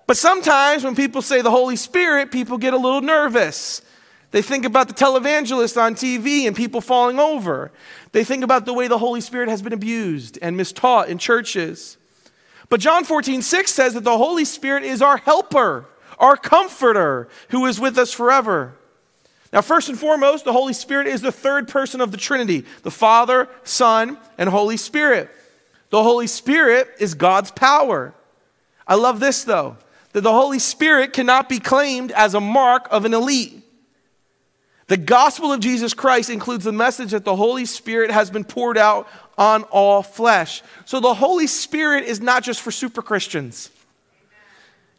But 0.06 0.18
sometimes 0.18 0.84
when 0.84 0.96
people 0.96 1.22
say 1.22 1.42
the 1.42 1.52
Holy 1.52 1.76
Spirit, 1.76 2.32
people 2.32 2.58
get 2.58 2.74
a 2.74 2.78
little 2.78 3.02
nervous. 3.02 3.82
They 4.32 4.44
think 4.44 4.64
about 4.64 4.88
the 4.88 4.94
televangelist 4.94 5.80
on 5.82 5.96
TV 5.96 6.46
and 6.46 6.56
people 6.56 6.82
falling 6.82 7.20
over. 7.20 7.72
They 8.12 8.24
think 8.24 8.44
about 8.44 8.66
the 8.66 8.74
way 8.74 8.88
the 8.88 8.98
Holy 9.00 9.22
Spirit 9.22 9.50
has 9.50 9.64
been 9.64 9.74
abused 9.74 10.38
and 10.42 10.56
mistaught 10.56 11.08
in 11.08 11.18
churches. 11.18 11.98
But 12.70 12.80
John 12.80 13.04
14, 13.04 13.42
6 13.42 13.72
says 13.72 13.96
that 13.96 14.04
the 14.04 14.18
Holy 14.18 14.46
Spirit 14.46 14.84
is 14.84 15.02
our 15.02 15.18
helper 15.18 15.88
our 16.20 16.38
comforter 16.38 17.30
who 17.50 17.66
is 17.66 17.80
with 17.80 17.98
us 17.98 18.14
forever. 18.14 18.76
Now, 19.52 19.62
first 19.62 19.90
and 19.90 19.98
foremost, 19.98 20.46
the 20.46 20.54
Holy 20.54 20.74
Spirit 20.74 21.08
is 21.08 21.22
the 21.22 21.32
third 21.32 21.68
person 21.68 22.02
of 22.02 22.12
the 22.12 22.18
Trinity 22.18 22.66
the 22.84 22.92
Father, 22.92 23.48
Son, 23.64 24.18
and 24.38 24.50
Holy 24.50 24.78
Spirit. 24.78 25.30
The 25.90 26.04
Holy 26.04 26.28
Spirit 26.28 26.88
is 27.00 27.16
God's 27.16 27.52
power. 27.52 28.14
I 28.88 28.96
love 28.96 29.20
this, 29.20 29.44
though, 29.44 29.78
that 30.14 30.22
the 30.22 30.32
Holy 30.32 30.60
Spirit 30.60 31.14
cannot 31.14 31.50
be 31.50 31.60
claimed 31.60 32.12
as 32.12 32.36
a 32.36 32.42
mark 32.42 32.88
of 32.92 33.06
an 33.06 33.14
elite. 33.14 33.64
The 34.88 34.98
gospel 34.98 35.54
of 35.54 35.60
Jesus 35.60 35.94
Christ 35.94 36.32
includes 36.32 36.66
the 36.66 36.72
message 36.72 37.12
that 37.12 37.24
the 37.24 37.36
Holy 37.36 37.66
Spirit 37.66 38.10
has 38.10 38.32
been 38.32 38.44
poured 38.44 38.78
out 38.78 39.08
on 39.38 39.64
all 39.66 40.02
flesh. 40.02 40.64
So 40.86 41.00
the 41.00 41.14
Holy 41.14 41.46
Spirit 41.46 42.06
is 42.06 42.20
not 42.20 42.44
just 42.44 42.62
for 42.62 42.72
super 42.72 43.04
Christians. 43.04 43.70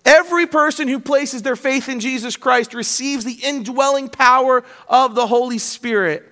Every 0.04 0.46
person 0.46 0.88
who 0.88 0.98
places 0.98 1.42
their 1.42 1.56
faith 1.56 1.88
in 1.88 2.00
Jesus 2.00 2.36
Christ 2.36 2.74
receives 2.74 3.24
the 3.24 3.38
indwelling 3.42 4.08
power 4.08 4.64
of 4.88 5.14
the 5.14 5.26
Holy 5.26 5.58
Spirit. 5.58 6.26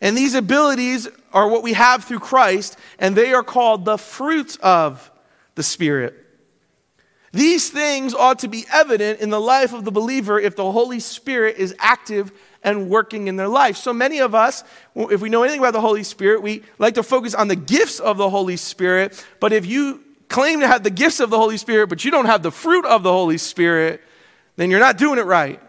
And 0.00 0.16
these 0.16 0.34
abilities 0.34 1.08
are 1.32 1.48
what 1.48 1.62
we 1.62 1.72
have 1.74 2.04
through 2.04 2.18
Christ, 2.18 2.76
and 2.98 3.16
they 3.16 3.32
are 3.32 3.44
called 3.44 3.84
the 3.84 3.96
fruits 3.96 4.56
of 4.56 5.10
the 5.54 5.62
Spirit. 5.62 6.18
These 7.32 7.70
things 7.70 8.12
ought 8.12 8.40
to 8.40 8.48
be 8.48 8.66
evident 8.70 9.20
in 9.20 9.30
the 9.30 9.40
life 9.40 9.72
of 9.72 9.84
the 9.84 9.92
believer 9.92 10.38
if 10.38 10.54
the 10.54 10.70
Holy 10.70 11.00
Spirit 11.00 11.56
is 11.56 11.74
active 11.78 12.30
and 12.62 12.90
working 12.90 13.26
in 13.28 13.36
their 13.36 13.48
life. 13.48 13.76
So 13.76 13.92
many 13.94 14.18
of 14.18 14.34
us, 14.34 14.64
if 14.94 15.22
we 15.22 15.30
know 15.30 15.42
anything 15.42 15.60
about 15.60 15.72
the 15.72 15.80
Holy 15.80 16.02
Spirit, 16.02 16.42
we 16.42 16.62
like 16.78 16.94
to 16.94 17.02
focus 17.02 17.34
on 17.34 17.48
the 17.48 17.56
gifts 17.56 18.00
of 18.00 18.18
the 18.18 18.28
Holy 18.28 18.58
Spirit. 18.58 19.24
But 19.40 19.54
if 19.54 19.64
you 19.64 20.02
claim 20.32 20.60
to 20.60 20.66
have 20.66 20.82
the 20.82 20.90
gifts 20.90 21.20
of 21.20 21.30
the 21.30 21.38
Holy 21.38 21.56
Spirit, 21.56 21.88
but 21.88 22.04
you 22.04 22.10
don't 22.10 22.26
have 22.26 22.42
the 22.42 22.50
fruit 22.50 22.84
of 22.84 23.04
the 23.04 23.12
Holy 23.12 23.38
Spirit, 23.38 24.02
then 24.56 24.70
you're 24.70 24.80
not 24.80 24.98
doing 24.98 25.18
it 25.18 25.26
right. 25.26 25.60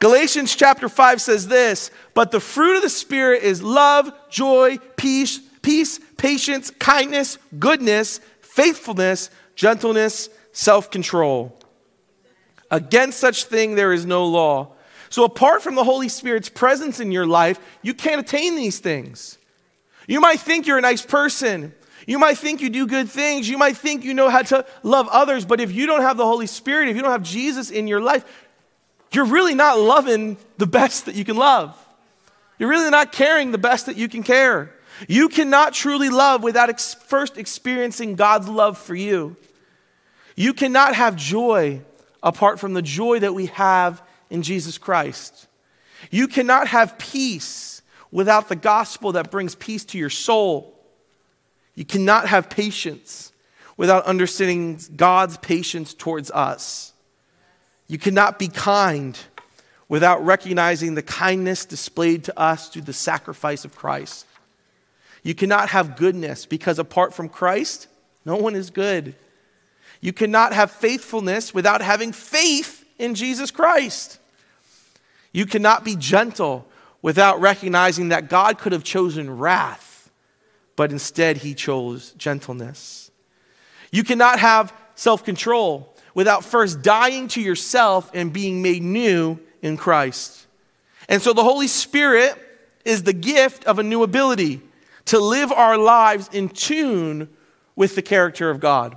Galatians 0.00 0.56
chapter 0.56 0.88
5 0.88 1.20
says 1.20 1.46
this, 1.46 1.90
but 2.14 2.30
the 2.30 2.40
fruit 2.40 2.76
of 2.76 2.82
the 2.82 2.88
Spirit 2.88 3.42
is 3.42 3.62
love, 3.62 4.10
joy, 4.30 4.78
peace, 4.96 5.38
peace, 5.60 6.00
patience, 6.16 6.70
kindness, 6.70 7.38
goodness, 7.58 8.20
faithfulness, 8.40 9.30
gentleness, 9.54 10.30
self-control. 10.52 11.56
Against 12.70 13.18
such 13.18 13.44
thing 13.44 13.74
there 13.74 13.92
is 13.92 14.06
no 14.06 14.24
law. 14.24 14.72
So 15.10 15.24
apart 15.24 15.60
from 15.60 15.74
the 15.74 15.84
Holy 15.84 16.08
Spirit's 16.08 16.48
presence 16.48 17.00
in 17.00 17.12
your 17.12 17.26
life, 17.26 17.58
you 17.82 17.92
can't 17.92 18.20
attain 18.20 18.56
these 18.56 18.78
things. 18.78 19.36
You 20.06 20.20
might 20.20 20.40
think 20.40 20.66
you're 20.66 20.78
a 20.78 20.82
nice 20.82 21.04
person. 21.04 21.74
You 22.10 22.18
might 22.18 22.38
think 22.38 22.60
you 22.60 22.70
do 22.70 22.88
good 22.88 23.08
things. 23.08 23.48
You 23.48 23.56
might 23.56 23.76
think 23.76 24.02
you 24.02 24.14
know 24.14 24.30
how 24.30 24.42
to 24.42 24.66
love 24.82 25.06
others, 25.12 25.44
but 25.44 25.60
if 25.60 25.70
you 25.70 25.86
don't 25.86 26.00
have 26.00 26.16
the 26.16 26.26
Holy 26.26 26.48
Spirit, 26.48 26.88
if 26.88 26.96
you 26.96 27.02
don't 27.02 27.12
have 27.12 27.22
Jesus 27.22 27.70
in 27.70 27.86
your 27.86 28.00
life, 28.00 28.24
you're 29.12 29.26
really 29.26 29.54
not 29.54 29.78
loving 29.78 30.36
the 30.58 30.66
best 30.66 31.06
that 31.06 31.14
you 31.14 31.24
can 31.24 31.36
love. 31.36 31.78
You're 32.58 32.68
really 32.68 32.90
not 32.90 33.12
caring 33.12 33.52
the 33.52 33.58
best 33.58 33.86
that 33.86 33.96
you 33.96 34.08
can 34.08 34.24
care. 34.24 34.74
You 35.06 35.28
cannot 35.28 35.72
truly 35.72 36.08
love 36.08 36.42
without 36.42 36.68
ex- 36.68 36.94
first 36.94 37.38
experiencing 37.38 38.16
God's 38.16 38.48
love 38.48 38.76
for 38.76 38.96
you. 38.96 39.36
You 40.34 40.52
cannot 40.52 40.96
have 40.96 41.14
joy 41.14 41.80
apart 42.24 42.58
from 42.58 42.74
the 42.74 42.82
joy 42.82 43.20
that 43.20 43.34
we 43.34 43.46
have 43.46 44.02
in 44.30 44.42
Jesus 44.42 44.78
Christ. 44.78 45.46
You 46.10 46.26
cannot 46.26 46.66
have 46.66 46.98
peace 46.98 47.82
without 48.10 48.48
the 48.48 48.56
gospel 48.56 49.12
that 49.12 49.30
brings 49.30 49.54
peace 49.54 49.84
to 49.84 49.98
your 49.98 50.10
soul. 50.10 50.76
You 51.74 51.84
cannot 51.84 52.28
have 52.28 52.50
patience 52.50 53.32
without 53.76 54.04
understanding 54.04 54.78
God's 54.96 55.38
patience 55.38 55.94
towards 55.94 56.30
us. 56.30 56.92
You 57.86 57.98
cannot 57.98 58.38
be 58.38 58.48
kind 58.48 59.18
without 59.88 60.24
recognizing 60.24 60.94
the 60.94 61.02
kindness 61.02 61.64
displayed 61.64 62.24
to 62.24 62.38
us 62.38 62.68
through 62.68 62.82
the 62.82 62.92
sacrifice 62.92 63.64
of 63.64 63.74
Christ. 63.74 64.26
You 65.22 65.34
cannot 65.34 65.70
have 65.70 65.96
goodness 65.96 66.46
because 66.46 66.78
apart 66.78 67.12
from 67.12 67.28
Christ, 67.28 67.88
no 68.24 68.36
one 68.36 68.54
is 68.54 68.70
good. 68.70 69.14
You 70.00 70.12
cannot 70.12 70.52
have 70.52 70.70
faithfulness 70.70 71.52
without 71.52 71.82
having 71.82 72.12
faith 72.12 72.84
in 72.98 73.14
Jesus 73.14 73.50
Christ. 73.50 74.18
You 75.32 75.46
cannot 75.46 75.84
be 75.84 75.96
gentle 75.96 76.66
without 77.02 77.40
recognizing 77.40 78.10
that 78.10 78.28
God 78.28 78.58
could 78.58 78.72
have 78.72 78.84
chosen 78.84 79.38
wrath 79.38 79.89
but 80.80 80.92
instead 80.92 81.36
he 81.36 81.52
chose 81.52 82.12
gentleness. 82.12 83.10
You 83.92 84.02
cannot 84.02 84.38
have 84.38 84.72
self 84.94 85.22
control 85.22 85.94
without 86.14 86.42
first 86.42 86.80
dying 86.80 87.28
to 87.28 87.42
yourself 87.42 88.10
and 88.14 88.32
being 88.32 88.62
made 88.62 88.82
new 88.82 89.38
in 89.60 89.76
Christ. 89.76 90.46
And 91.06 91.20
so 91.20 91.34
the 91.34 91.44
Holy 91.44 91.66
Spirit 91.66 92.34
is 92.82 93.02
the 93.02 93.12
gift 93.12 93.66
of 93.66 93.78
a 93.78 93.82
new 93.82 94.02
ability 94.02 94.62
to 95.04 95.18
live 95.18 95.52
our 95.52 95.76
lives 95.76 96.30
in 96.32 96.48
tune 96.48 97.28
with 97.76 97.94
the 97.94 98.00
character 98.00 98.48
of 98.48 98.58
God. 98.58 98.96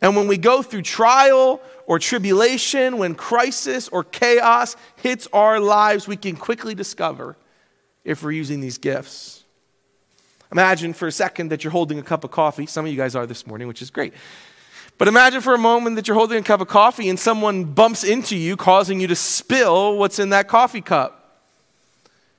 And 0.00 0.14
when 0.14 0.28
we 0.28 0.38
go 0.38 0.62
through 0.62 0.82
trial 0.82 1.60
or 1.86 1.98
tribulation, 1.98 2.98
when 2.98 3.16
crisis 3.16 3.88
or 3.88 4.04
chaos 4.04 4.76
hits 5.02 5.26
our 5.32 5.58
lives, 5.58 6.06
we 6.06 6.16
can 6.16 6.36
quickly 6.36 6.76
discover 6.76 7.36
if 8.04 8.22
we're 8.22 8.30
using 8.30 8.60
these 8.60 8.78
gifts. 8.78 9.43
Imagine 10.52 10.92
for 10.92 11.08
a 11.08 11.12
second 11.12 11.50
that 11.50 11.64
you're 11.64 11.70
holding 11.70 11.98
a 11.98 12.02
cup 12.02 12.24
of 12.24 12.30
coffee. 12.30 12.66
Some 12.66 12.84
of 12.84 12.90
you 12.90 12.96
guys 12.96 13.16
are 13.16 13.26
this 13.26 13.46
morning, 13.46 13.68
which 13.68 13.82
is 13.82 13.90
great. 13.90 14.14
But 14.96 15.08
imagine 15.08 15.40
for 15.40 15.54
a 15.54 15.58
moment 15.58 15.96
that 15.96 16.06
you're 16.06 16.16
holding 16.16 16.38
a 16.38 16.42
cup 16.42 16.60
of 16.60 16.68
coffee 16.68 17.08
and 17.08 17.18
someone 17.18 17.64
bumps 17.64 18.04
into 18.04 18.36
you, 18.36 18.56
causing 18.56 19.00
you 19.00 19.08
to 19.08 19.16
spill 19.16 19.98
what's 19.98 20.18
in 20.18 20.30
that 20.30 20.46
coffee 20.46 20.80
cup. 20.80 21.42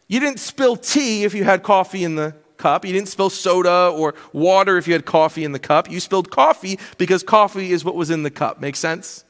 You 0.07 0.19
didn't 0.19 0.39
spill 0.39 0.77
tea 0.77 1.23
if 1.23 1.33
you 1.33 1.43
had 1.43 1.63
coffee 1.63 2.03
in 2.03 2.15
the 2.15 2.35
cup. 2.57 2.85
You 2.85 2.93
didn't 2.93 3.09
spill 3.09 3.29
soda 3.29 3.91
or 3.93 4.15
water 4.31 4.77
if 4.77 4.87
you 4.87 4.93
had 4.93 5.05
coffee 5.05 5.43
in 5.43 5.51
the 5.51 5.59
cup. 5.59 5.89
You 5.89 5.99
spilled 5.99 6.31
coffee 6.31 6.79
because 6.97 7.23
coffee 7.23 7.71
is 7.71 7.83
what 7.83 7.95
was 7.95 8.09
in 8.09 8.23
the 8.23 8.31
cup. 8.31 8.61
Make 8.61 8.75
sense? 8.75 9.25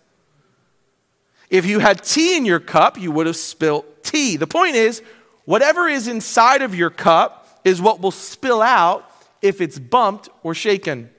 If 1.50 1.66
you 1.66 1.80
had 1.80 2.04
tea 2.04 2.38
in 2.38 2.46
your 2.46 2.60
cup, 2.60 3.00
you 3.00 3.12
would 3.12 3.26
have 3.26 3.38
spilled 3.38 3.86
tea. 4.04 4.36
The 4.38 4.48
point 4.48 4.76
is, 4.76 5.02
whatever 5.46 5.88
is 5.88 6.08
inside 6.08 6.62
of 6.62 6.76
your 6.76 6.90
cup 6.90 7.45
is 7.66 7.82
what 7.82 8.00
will 8.00 8.12
spill 8.12 8.62
out 8.62 9.12
if 9.42 9.60
it's 9.60 9.78
bumped 9.78 10.30
or 10.44 10.54
shaken. 10.54 11.10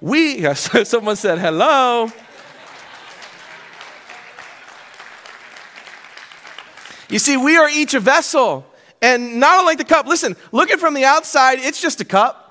We, 0.00 0.54
someone 0.54 1.16
said 1.16 1.38
hello. 1.38 2.12
You 7.08 7.18
see, 7.18 7.36
we 7.36 7.56
are 7.56 7.68
each 7.68 7.94
a 7.94 8.00
vessel. 8.00 8.66
And 9.02 9.40
not 9.40 9.60
unlike 9.60 9.78
the 9.78 9.84
cup, 9.84 10.06
listen, 10.06 10.36
looking 10.52 10.78
from 10.78 10.94
the 10.94 11.04
outside, 11.04 11.58
it's 11.58 11.80
just 11.80 12.00
a 12.00 12.04
cup. 12.04 12.46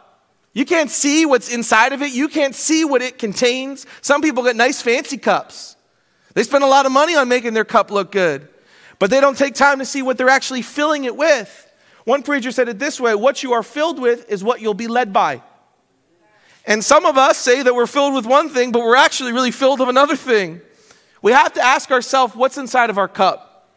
You 0.51 0.65
can't 0.65 0.89
see 0.89 1.25
what's 1.25 1.53
inside 1.53 1.94
of 1.94 2.01
it, 2.01 2.12
you 2.12 2.27
can't 2.27 2.56
see 2.56 2.84
what 2.84 3.03
it 3.03 3.20
contains. 3.20 3.86
Some 4.01 4.22
people 4.22 4.44
get 4.44 4.56
nice, 4.56 4.82
fancy 4.82 5.18
cups. 5.18 5.75
They 6.34 6.44
spend 6.44 6.63
a 6.63 6.68
lot 6.68 6.88
of 6.88 6.91
money 6.91 7.15
on 7.15 7.29
making 7.29 7.53
their 7.53 7.65
cup 7.65 7.91
look 7.91 8.12
good, 8.12 8.48
but 8.98 9.12
they 9.12 9.22
don't 9.22 9.38
take 9.38 9.53
time 9.53 9.79
to 9.79 9.86
see 9.86 10.01
what 10.01 10.18
they're 10.18 10.29
actually 10.29 10.63
filling 10.63 11.03
it 11.03 11.15
with. 11.15 11.68
One 12.06 12.24
preacher 12.24 12.51
said 12.51 12.70
it 12.70 12.79
this 12.79 13.00
way 13.00 13.15
what 13.15 13.44
you 13.44 13.53
are 13.53 13.63
filled 13.63 14.00
with 14.00 14.29
is 14.29 14.44
what 14.44 14.62
you'll 14.62 14.74
be 14.74 14.88
led 14.88 15.13
by. 15.13 15.41
And 16.65 16.84
some 16.84 17.06
of 17.06 17.18
us 17.18 17.38
say 17.38 17.63
that 17.63 17.74
we're 17.74 17.88
filled 17.88 18.13
with 18.13 18.25
one 18.25 18.50
thing, 18.50 18.72
but 18.72 18.82
we're 18.82 18.96
actually 18.96 19.32
really 19.32 19.51
filled 19.51 19.79
with 19.79 19.89
another 19.89 20.15
thing. 20.15 20.62
We 21.22 21.32
have 21.32 21.53
to 21.53 21.62
ask 21.62 21.91
ourselves 21.91 22.36
what's 22.36 22.58
inside 22.58 22.89
of 22.89 22.98
our 22.98 23.08
cup? 23.08 23.68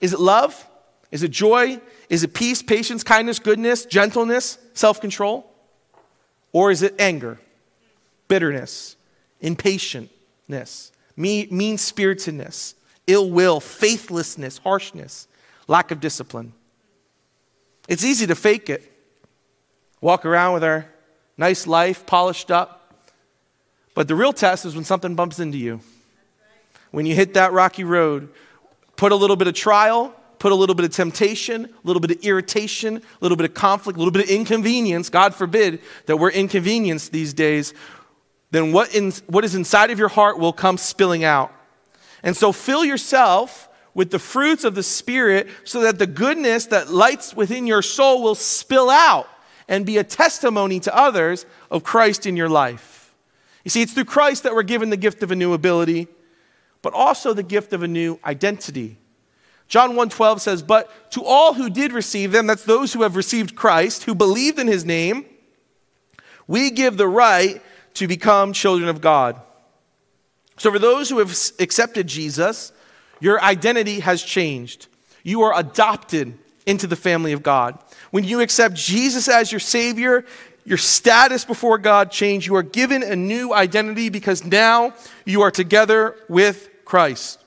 Is 0.00 0.12
it 0.12 0.20
love? 0.20 0.66
Is 1.10 1.22
it 1.22 1.30
joy? 1.30 1.80
Is 2.08 2.24
it 2.24 2.34
peace, 2.34 2.62
patience, 2.62 3.04
kindness, 3.04 3.38
goodness, 3.38 3.84
gentleness, 3.84 4.58
self 4.74 5.00
control? 5.00 5.46
Or 6.52 6.70
is 6.70 6.82
it 6.82 6.94
anger, 6.98 7.38
bitterness, 8.26 8.96
impatientness, 9.40 10.90
mean 11.16 11.78
spiritedness, 11.78 12.74
ill 13.06 13.30
will, 13.30 13.60
faithlessness, 13.60 14.58
harshness, 14.58 15.28
lack 15.68 15.92
of 15.92 16.00
discipline? 16.00 16.52
It's 17.90 18.04
easy 18.04 18.24
to 18.28 18.36
fake 18.36 18.70
it. 18.70 18.84
Walk 20.00 20.24
around 20.24 20.54
with 20.54 20.62
our 20.62 20.86
nice 21.36 21.66
life, 21.66 22.06
polished 22.06 22.52
up. 22.52 23.04
But 23.96 24.06
the 24.06 24.14
real 24.14 24.32
test 24.32 24.64
is 24.64 24.76
when 24.76 24.84
something 24.84 25.16
bumps 25.16 25.40
into 25.40 25.58
you. 25.58 25.80
When 26.92 27.04
you 27.04 27.16
hit 27.16 27.34
that 27.34 27.52
rocky 27.52 27.82
road, 27.82 28.28
put 28.94 29.10
a 29.10 29.16
little 29.16 29.34
bit 29.34 29.48
of 29.48 29.54
trial, 29.54 30.14
put 30.38 30.52
a 30.52 30.54
little 30.54 30.76
bit 30.76 30.84
of 30.84 30.92
temptation, 30.92 31.64
a 31.64 31.68
little 31.82 31.98
bit 31.98 32.12
of 32.12 32.18
irritation, 32.22 32.98
a 32.98 33.02
little 33.20 33.36
bit 33.36 33.46
of 33.46 33.54
conflict, 33.54 33.96
a 33.96 33.98
little 33.98 34.12
bit 34.12 34.22
of 34.22 34.30
inconvenience, 34.30 35.10
God 35.10 35.34
forbid 35.34 35.80
that 36.06 36.16
we're 36.16 36.30
inconvenienced 36.30 37.10
these 37.10 37.34
days, 37.34 37.74
then 38.52 38.72
what, 38.72 38.94
in, 38.94 39.10
what 39.26 39.44
is 39.44 39.56
inside 39.56 39.90
of 39.90 39.98
your 39.98 40.08
heart 40.08 40.38
will 40.38 40.52
come 40.52 40.78
spilling 40.78 41.24
out. 41.24 41.52
And 42.22 42.36
so 42.36 42.52
fill 42.52 42.84
yourself 42.84 43.68
with 43.94 44.10
the 44.10 44.18
fruits 44.18 44.64
of 44.64 44.74
the 44.74 44.82
Spirit 44.82 45.48
so 45.64 45.80
that 45.80 45.98
the 45.98 46.06
goodness 46.06 46.66
that 46.66 46.90
lights 46.90 47.34
within 47.34 47.66
your 47.66 47.82
soul 47.82 48.22
will 48.22 48.34
spill 48.34 48.90
out 48.90 49.28
and 49.68 49.86
be 49.86 49.98
a 49.98 50.04
testimony 50.04 50.80
to 50.80 50.96
others 50.96 51.46
of 51.70 51.82
Christ 51.82 52.26
in 52.26 52.36
your 52.36 52.48
life. 52.48 53.14
You 53.64 53.70
see, 53.70 53.82
it's 53.82 53.92
through 53.92 54.04
Christ 54.04 54.42
that 54.42 54.54
we're 54.54 54.62
given 54.62 54.90
the 54.90 54.96
gift 54.96 55.22
of 55.22 55.30
a 55.30 55.36
new 55.36 55.52
ability, 55.52 56.08
but 56.82 56.92
also 56.92 57.34
the 57.34 57.42
gift 57.42 57.72
of 57.72 57.82
a 57.82 57.88
new 57.88 58.18
identity. 58.24 58.96
John 59.68 59.94
1:12 59.94 60.42
says, 60.42 60.62
"But 60.62 61.12
to 61.12 61.24
all 61.24 61.54
who 61.54 61.70
did 61.70 61.92
receive 61.92 62.32
them, 62.32 62.48
that's 62.48 62.64
those 62.64 62.92
who 62.92 63.02
have 63.02 63.14
received 63.14 63.54
Christ, 63.54 64.04
who 64.04 64.14
believed 64.14 64.58
in 64.58 64.66
his 64.66 64.84
name, 64.84 65.26
we 66.48 66.70
give 66.70 66.96
the 66.96 67.06
right 67.06 67.62
to 67.94 68.08
become 68.08 68.52
children 68.52 68.88
of 68.88 69.00
God." 69.00 69.40
So 70.58 70.72
for 70.72 70.80
those 70.80 71.08
who 71.08 71.18
have 71.18 71.30
accepted 71.60 72.08
Jesus, 72.08 72.72
your 73.20 73.42
identity 73.42 74.00
has 74.00 74.22
changed. 74.22 74.88
You 75.22 75.42
are 75.42 75.58
adopted 75.58 76.36
into 76.66 76.86
the 76.86 76.96
family 76.96 77.32
of 77.32 77.42
God. 77.42 77.78
When 78.10 78.24
you 78.24 78.40
accept 78.40 78.74
Jesus 78.74 79.28
as 79.28 79.52
your 79.52 79.60
Savior, 79.60 80.24
your 80.64 80.78
status 80.78 81.44
before 81.44 81.78
God 81.78 82.10
changed. 82.10 82.46
You 82.46 82.54
are 82.56 82.62
given 82.62 83.02
a 83.02 83.16
new 83.16 83.52
identity 83.52 84.08
because 84.08 84.44
now 84.44 84.94
you 85.24 85.42
are 85.42 85.50
together 85.50 86.16
with 86.28 86.68
Christ. 86.84 87.38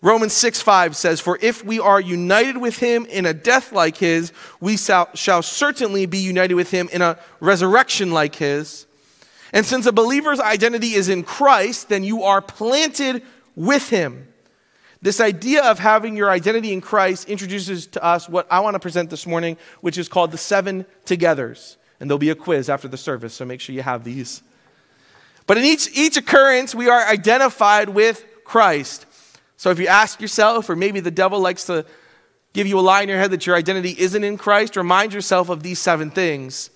Romans 0.00 0.32
6 0.34 0.60
5 0.60 0.96
says, 0.96 1.20
For 1.20 1.38
if 1.40 1.64
we 1.64 1.80
are 1.80 2.00
united 2.00 2.58
with 2.58 2.78
him 2.78 3.06
in 3.06 3.26
a 3.26 3.32
death 3.32 3.72
like 3.72 3.96
his, 3.96 4.32
we 4.60 4.76
shall, 4.76 5.08
shall 5.14 5.40
certainly 5.40 6.06
be 6.06 6.18
united 6.18 6.54
with 6.54 6.70
him 6.70 6.88
in 6.92 7.00
a 7.00 7.18
resurrection 7.40 8.10
like 8.10 8.34
his. 8.34 8.86
And 9.52 9.64
since 9.64 9.86
a 9.86 9.92
believer's 9.92 10.40
identity 10.40 10.94
is 10.94 11.08
in 11.08 11.22
Christ, 11.22 11.88
then 11.88 12.02
you 12.04 12.24
are 12.24 12.42
planted 12.42 13.22
with 13.54 13.88
him. 13.88 14.26
This 15.04 15.20
idea 15.20 15.62
of 15.62 15.78
having 15.78 16.16
your 16.16 16.30
identity 16.30 16.72
in 16.72 16.80
Christ 16.80 17.28
introduces 17.28 17.86
to 17.88 18.02
us 18.02 18.26
what 18.26 18.46
I 18.50 18.60
want 18.60 18.72
to 18.72 18.80
present 18.80 19.10
this 19.10 19.26
morning, 19.26 19.58
which 19.82 19.98
is 19.98 20.08
called 20.08 20.30
the 20.30 20.38
seven 20.38 20.86
togethers. 21.04 21.76
And 22.00 22.08
there'll 22.08 22.18
be 22.18 22.30
a 22.30 22.34
quiz 22.34 22.70
after 22.70 22.88
the 22.88 22.96
service, 22.96 23.34
so 23.34 23.44
make 23.44 23.60
sure 23.60 23.74
you 23.74 23.82
have 23.82 24.02
these. 24.02 24.42
But 25.46 25.58
in 25.58 25.64
each, 25.64 25.90
each 25.94 26.16
occurrence, 26.16 26.74
we 26.74 26.88
are 26.88 27.06
identified 27.06 27.90
with 27.90 28.24
Christ. 28.44 29.04
So 29.58 29.68
if 29.68 29.78
you 29.78 29.88
ask 29.88 30.22
yourself, 30.22 30.70
or 30.70 30.74
maybe 30.74 31.00
the 31.00 31.10
devil 31.10 31.38
likes 31.38 31.66
to 31.66 31.84
give 32.54 32.66
you 32.66 32.78
a 32.78 32.80
lie 32.80 33.02
in 33.02 33.10
your 33.10 33.18
head 33.18 33.30
that 33.32 33.46
your 33.46 33.56
identity 33.56 33.94
isn't 33.98 34.24
in 34.24 34.38
Christ, 34.38 34.74
remind 34.74 35.12
yourself 35.12 35.50
of 35.50 35.62
these 35.62 35.78
seven 35.78 36.10
things 36.10 36.70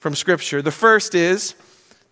from 0.00 0.16
Scripture. 0.16 0.62
The 0.62 0.72
first 0.72 1.14
is 1.14 1.54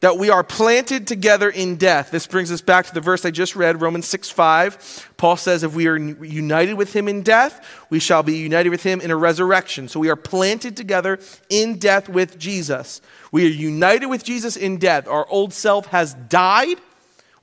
that 0.01 0.17
we 0.17 0.31
are 0.31 0.43
planted 0.43 1.07
together 1.07 1.51
in 1.51 1.77
death. 1.77 2.11
This 2.11 2.27
brings 2.27 2.51
us 2.51 2.63
back 2.63 2.87
to 2.87 2.95
the 2.95 3.03
verse 3.03 3.25
I 3.25 3.31
just 3.31 3.55
read, 3.55 3.83
Romans 3.83 4.07
6 4.07 4.31
5. 4.31 5.13
Paul 5.19 5.37
says, 5.37 5.63
If 5.63 5.75
we 5.75 5.87
are 5.89 5.97
united 5.97 6.75
with 6.75 6.95
him 6.95 7.07
in 7.07 7.23
death, 7.23 7.85
we 7.91 7.99
shall 7.99 8.23
be 8.23 8.39
united 8.39 8.71
with 8.71 8.83
him 8.83 9.01
in 9.03 9.11
a 9.11 9.17
resurrection. 9.17 9.89
So 9.89 10.01
we 10.01 10.09
are 10.09 10.17
planted 10.17 10.77
together 10.77 11.19
in 11.51 11.79
death 11.79 12.09
with 12.09 12.39
Jesus. 12.39 13.03
We 13.31 13.45
are 13.45 13.51
united 13.51 14.07
with 14.07 14.25
Jesus 14.25 14.57
in 14.57 14.79
death. 14.79 15.07
Our 15.07 15.29
old 15.29 15.53
self 15.53 15.87
has 15.87 16.15
died. 16.15 16.79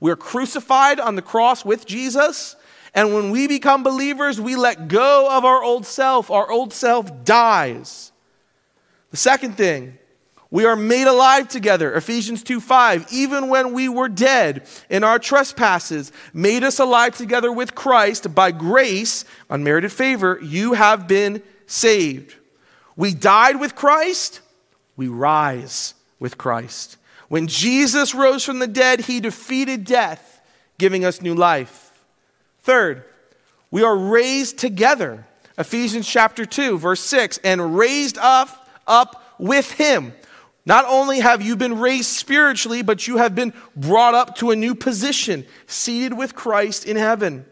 We're 0.00 0.16
crucified 0.16 0.98
on 0.98 1.14
the 1.14 1.22
cross 1.22 1.64
with 1.64 1.86
Jesus. 1.86 2.56
And 2.92 3.14
when 3.14 3.30
we 3.30 3.46
become 3.46 3.84
believers, 3.84 4.40
we 4.40 4.56
let 4.56 4.88
go 4.88 5.28
of 5.30 5.44
our 5.44 5.62
old 5.62 5.86
self. 5.86 6.30
Our 6.30 6.50
old 6.50 6.72
self 6.72 7.24
dies. 7.24 8.10
The 9.12 9.16
second 9.16 9.56
thing, 9.56 9.98
we 10.50 10.64
are 10.64 10.76
made 10.76 11.06
alive 11.06 11.48
together. 11.48 11.94
Ephesians 11.94 12.42
2 12.42 12.60
5. 12.60 13.12
Even 13.12 13.48
when 13.48 13.72
we 13.72 13.88
were 13.88 14.08
dead 14.08 14.66
in 14.88 15.04
our 15.04 15.18
trespasses, 15.18 16.10
made 16.32 16.64
us 16.64 16.78
alive 16.78 17.16
together 17.16 17.52
with 17.52 17.74
Christ 17.74 18.34
by 18.34 18.50
grace, 18.50 19.24
unmerited 19.50 19.92
favor, 19.92 20.38
you 20.42 20.72
have 20.72 21.06
been 21.06 21.42
saved. 21.66 22.34
We 22.96 23.12
died 23.14 23.60
with 23.60 23.74
Christ, 23.74 24.40
we 24.96 25.08
rise 25.08 25.94
with 26.18 26.38
Christ. 26.38 26.96
When 27.28 27.46
Jesus 27.46 28.14
rose 28.14 28.42
from 28.42 28.58
the 28.58 28.66
dead, 28.66 29.00
he 29.00 29.20
defeated 29.20 29.84
death, 29.84 30.40
giving 30.78 31.04
us 31.04 31.20
new 31.20 31.34
life. 31.34 32.02
Third, 32.62 33.04
we 33.70 33.82
are 33.82 33.96
raised 33.96 34.58
together. 34.58 35.26
Ephesians 35.58 36.08
chapter 36.08 36.46
2, 36.46 36.78
verse 36.78 37.00
6, 37.02 37.38
and 37.44 37.76
raised 37.76 38.16
up, 38.16 38.68
up 38.86 39.34
with 39.38 39.72
him. 39.72 40.14
Not 40.68 40.84
only 40.86 41.20
have 41.20 41.40
you 41.40 41.56
been 41.56 41.78
raised 41.78 42.10
spiritually, 42.10 42.82
but 42.82 43.08
you 43.08 43.16
have 43.16 43.34
been 43.34 43.54
brought 43.74 44.12
up 44.12 44.36
to 44.36 44.50
a 44.50 44.56
new 44.56 44.74
position, 44.74 45.46
seated 45.66 46.12
with 46.12 46.34
Christ 46.34 46.84
in 46.84 46.98
heaven. 46.98 47.46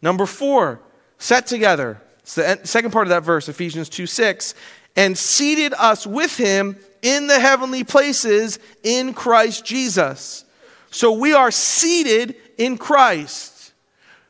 Number 0.00 0.24
four, 0.24 0.80
set 1.18 1.46
together. 1.46 2.00
It's 2.20 2.36
the 2.36 2.58
second 2.64 2.92
part 2.92 3.06
of 3.06 3.10
that 3.10 3.22
verse, 3.22 3.50
Ephesians 3.50 3.90
2 3.90 4.06
6, 4.06 4.54
and 4.96 5.18
seated 5.18 5.74
us 5.74 6.06
with 6.06 6.38
him 6.38 6.78
in 7.02 7.26
the 7.26 7.38
heavenly 7.38 7.84
places 7.84 8.58
in 8.82 9.12
Christ 9.12 9.66
Jesus. 9.66 10.46
So 10.90 11.12
we 11.12 11.34
are 11.34 11.50
seated 11.50 12.34
in 12.56 12.78
Christ. 12.78 13.74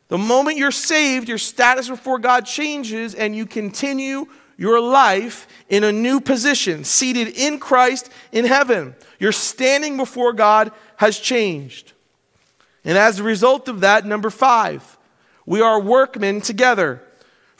The 0.08 0.18
moment 0.18 0.56
you're 0.56 0.72
saved, 0.72 1.28
your 1.28 1.38
status 1.38 1.88
before 1.88 2.18
God 2.18 2.46
changes 2.46 3.14
and 3.14 3.36
you 3.36 3.46
continue 3.46 4.26
your 4.58 4.80
life 4.80 5.46
in 5.70 5.84
a 5.84 5.92
new 5.92 6.20
position, 6.20 6.84
seated 6.84 7.28
in 7.28 7.58
Christ 7.58 8.10
in 8.32 8.44
heaven. 8.44 8.94
Your 9.18 9.32
standing 9.32 9.96
before 9.96 10.34
God 10.34 10.72
has 10.96 11.18
changed. 11.18 11.92
And 12.84 12.98
as 12.98 13.20
a 13.20 13.22
result 13.22 13.68
of 13.68 13.80
that, 13.80 14.04
number 14.04 14.30
five, 14.30 14.98
we 15.46 15.62
are 15.62 15.80
workmen 15.80 16.40
together. 16.40 17.00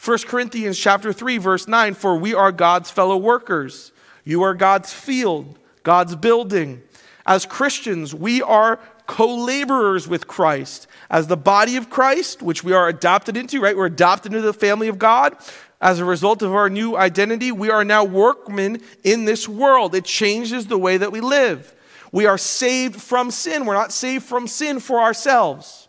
1 0.03 0.19
Corinthians 0.27 0.77
chapter 0.77 1.11
3, 1.11 1.37
verse 1.37 1.67
9, 1.67 1.93
for 1.93 2.17
we 2.17 2.33
are 2.33 2.51
God's 2.51 2.91
fellow 2.91 3.17
workers. 3.17 3.91
You 4.23 4.43
are 4.43 4.53
God's 4.53 4.93
field, 4.93 5.57
God's 5.83 6.15
building. 6.15 6.81
As 7.25 7.45
Christians, 7.45 8.13
we 8.13 8.41
are 8.41 8.79
co 9.07 9.43
laborers 9.43 10.07
with 10.07 10.27
Christ 10.27 10.87
as 11.09 11.27
the 11.27 11.37
body 11.37 11.75
of 11.77 11.89
Christ, 11.89 12.41
which 12.41 12.63
we 12.63 12.73
are 12.73 12.87
adopted 12.87 13.37
into, 13.37 13.59
right? 13.61 13.75
We're 13.75 13.87
adopted 13.87 14.33
into 14.33 14.45
the 14.45 14.53
family 14.53 14.87
of 14.87 14.99
God. 14.99 15.35
As 15.81 15.99
a 15.99 16.05
result 16.05 16.41
of 16.41 16.53
our 16.53 16.69
new 16.69 16.97
identity, 16.97 17.51
we 17.51 17.69
are 17.69 17.85
now 17.85 18.03
workmen 18.03 18.81
in 19.03 19.25
this 19.25 19.47
world. 19.47 19.95
It 19.95 20.03
changes 20.03 20.67
the 20.67 20.77
way 20.77 20.97
that 20.97 21.11
we 21.11 21.21
live. 21.21 21.73
We 22.11 22.25
are 22.25 22.37
saved 22.37 23.01
from 23.01 23.31
sin. 23.31 23.65
We're 23.65 23.75
not 23.75 23.93
saved 23.93 24.25
from 24.25 24.47
sin 24.47 24.79
for 24.79 24.99
ourselves. 24.99 25.87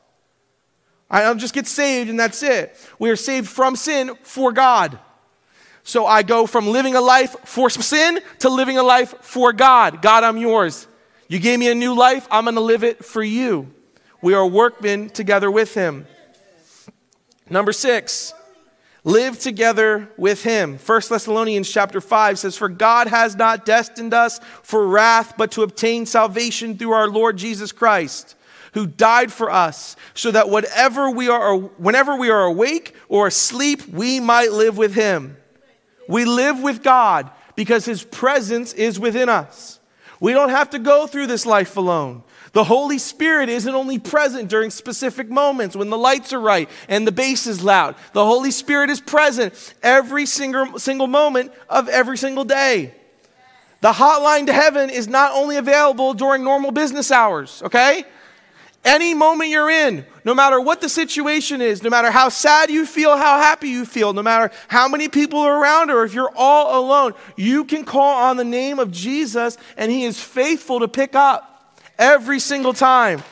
I 1.10 1.22
don't 1.22 1.38
just 1.38 1.54
get 1.54 1.66
saved 1.66 2.08
and 2.08 2.20
that's 2.20 2.42
it. 2.42 2.76
We 2.98 3.10
are 3.10 3.16
saved 3.16 3.48
from 3.48 3.74
sin 3.74 4.14
for 4.22 4.52
God. 4.52 4.98
So 5.82 6.06
I 6.06 6.22
go 6.22 6.46
from 6.46 6.68
living 6.68 6.94
a 6.94 7.00
life 7.00 7.34
for 7.44 7.68
sin 7.68 8.20
to 8.40 8.48
living 8.48 8.78
a 8.78 8.82
life 8.82 9.14
for 9.22 9.52
God. 9.52 10.02
God, 10.02 10.22
I'm 10.22 10.36
yours. 10.36 10.86
You 11.26 11.40
gave 11.40 11.58
me 11.58 11.68
a 11.70 11.74
new 11.74 11.94
life. 11.94 12.28
I'm 12.30 12.44
going 12.44 12.54
to 12.54 12.60
live 12.60 12.84
it 12.84 13.04
for 13.04 13.22
you. 13.22 13.72
We 14.22 14.34
are 14.34 14.46
workmen 14.46 15.10
together 15.10 15.50
with 15.50 15.74
him. 15.74 16.06
Number 17.48 17.72
six, 17.72 18.34
live 19.04 19.38
together 19.38 20.08
with 20.16 20.42
him. 20.42 20.78
1 20.78 21.02
Thessalonians 21.08 21.70
chapter 21.70 22.00
5 22.00 22.38
says, 22.38 22.56
For 22.56 22.68
God 22.68 23.06
has 23.06 23.36
not 23.36 23.64
destined 23.64 24.14
us 24.14 24.40
for 24.62 24.86
wrath, 24.86 25.34
but 25.36 25.52
to 25.52 25.62
obtain 25.62 26.06
salvation 26.06 26.76
through 26.76 26.92
our 26.92 27.08
Lord 27.08 27.36
Jesus 27.36 27.72
Christ, 27.72 28.36
who 28.74 28.86
died 28.86 29.32
for 29.32 29.50
us, 29.50 29.96
so 30.14 30.30
that 30.30 30.48
whatever 30.48 31.10
we 31.10 31.28
are, 31.28 31.56
whenever 31.56 32.16
we 32.16 32.30
are 32.30 32.44
awake 32.44 32.94
or 33.08 33.26
asleep, 33.26 33.88
we 33.88 34.20
might 34.20 34.52
live 34.52 34.76
with 34.76 34.94
him. 34.94 35.36
We 36.08 36.24
live 36.24 36.60
with 36.60 36.82
God 36.82 37.30
because 37.54 37.84
his 37.84 38.02
presence 38.02 38.72
is 38.72 38.98
within 38.98 39.28
us. 39.28 39.80
We 40.18 40.32
don't 40.32 40.50
have 40.50 40.70
to 40.70 40.78
go 40.78 41.06
through 41.06 41.28
this 41.28 41.46
life 41.46 41.76
alone. 41.76 42.22
The 42.52 42.64
Holy 42.64 42.98
Spirit 42.98 43.48
isn't 43.48 43.74
only 43.74 43.98
present 43.98 44.48
during 44.48 44.70
specific 44.70 45.30
moments 45.30 45.76
when 45.76 45.88
the 45.88 45.98
lights 45.98 46.32
are 46.32 46.40
right 46.40 46.68
and 46.88 47.06
the 47.06 47.12
bass 47.12 47.46
is 47.46 47.62
loud. 47.62 47.94
The 48.12 48.24
Holy 48.24 48.50
Spirit 48.50 48.90
is 48.90 49.00
present 49.00 49.74
every 49.82 50.26
single, 50.26 50.78
single 50.78 51.06
moment 51.06 51.52
of 51.68 51.88
every 51.88 52.18
single 52.18 52.44
day. 52.44 52.94
The 53.82 53.92
hotline 53.92 54.46
to 54.46 54.52
heaven 54.52 54.90
is 54.90 55.06
not 55.06 55.32
only 55.32 55.56
available 55.56 56.12
during 56.12 56.42
normal 56.42 56.72
business 56.72 57.10
hours, 57.10 57.62
okay? 57.64 58.04
Any 58.84 59.14
moment 59.14 59.50
you're 59.50 59.70
in, 59.70 60.04
no 60.24 60.34
matter 60.34 60.60
what 60.60 60.80
the 60.80 60.88
situation 60.88 61.60
is, 61.62 61.82
no 61.82 61.90
matter 61.90 62.10
how 62.10 62.30
sad 62.30 62.70
you 62.70 62.84
feel, 62.84 63.16
how 63.16 63.38
happy 63.38 63.68
you 63.68 63.84
feel, 63.84 64.12
no 64.12 64.22
matter 64.22 64.50
how 64.68 64.88
many 64.88 65.08
people 65.08 65.38
are 65.38 65.62
around, 65.62 65.90
or 65.90 66.04
if 66.04 66.14
you're 66.14 66.32
all 66.34 66.84
alone, 66.84 67.12
you 67.36 67.64
can 67.64 67.84
call 67.84 68.24
on 68.24 68.36
the 68.36 68.44
name 68.44 68.78
of 68.78 68.90
Jesus 68.90 69.56
and 69.76 69.92
He 69.92 70.04
is 70.04 70.20
faithful 70.20 70.80
to 70.80 70.88
pick 70.88 71.14
up 71.14 71.49
every 72.00 72.40
single 72.40 72.72
time. 72.72 73.22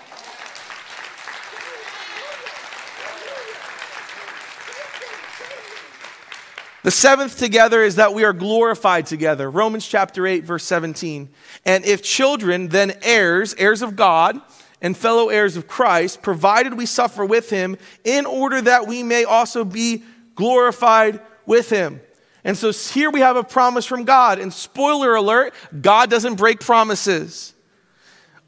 The 6.85 6.93
seventh 6.93 7.39
together 7.39 7.83
is 7.83 7.97
that 7.97 8.15
we 8.15 8.25
are 8.25 8.33
glorified 8.33 9.07
together. 9.07 9.51
Romans 9.51 9.87
chapter 9.87 10.27
8, 10.27 10.45
verse 10.45 10.65
17. 10.65 11.29
And 11.65 11.85
if 11.85 12.03
children, 12.03 12.69
then 12.69 12.93
heirs, 13.03 13.55
heirs 13.59 13.83
of 13.83 13.97
God, 13.97 14.41
and 14.81 14.97
fellow 14.97 15.29
heirs 15.29 15.57
of 15.57 15.67
Christ, 15.67 16.23
provided 16.23 16.75
we 16.75 16.87
suffer 16.87 17.27
with 17.27 17.51
him, 17.51 17.77
in 18.05 18.27
order 18.27 18.63
that 18.63 18.87
we 18.87 19.03
may 19.03 19.25
also 19.25 19.65
be 19.65 20.05
glorified 20.35 21.21
with 21.47 21.69
him. 21.69 22.01
And 22.45 22.57
so 22.57 22.71
here 22.71 23.11
we 23.11 23.21
have 23.21 23.37
a 23.37 23.45
promise 23.45 23.85
from 23.85 24.05
God. 24.05 24.39
And 24.39 24.53
spoiler 24.53 25.15
alert, 25.15 25.53
God 25.79 26.09
doesn't 26.09 26.37
break 26.37 26.61
promises 26.61 27.55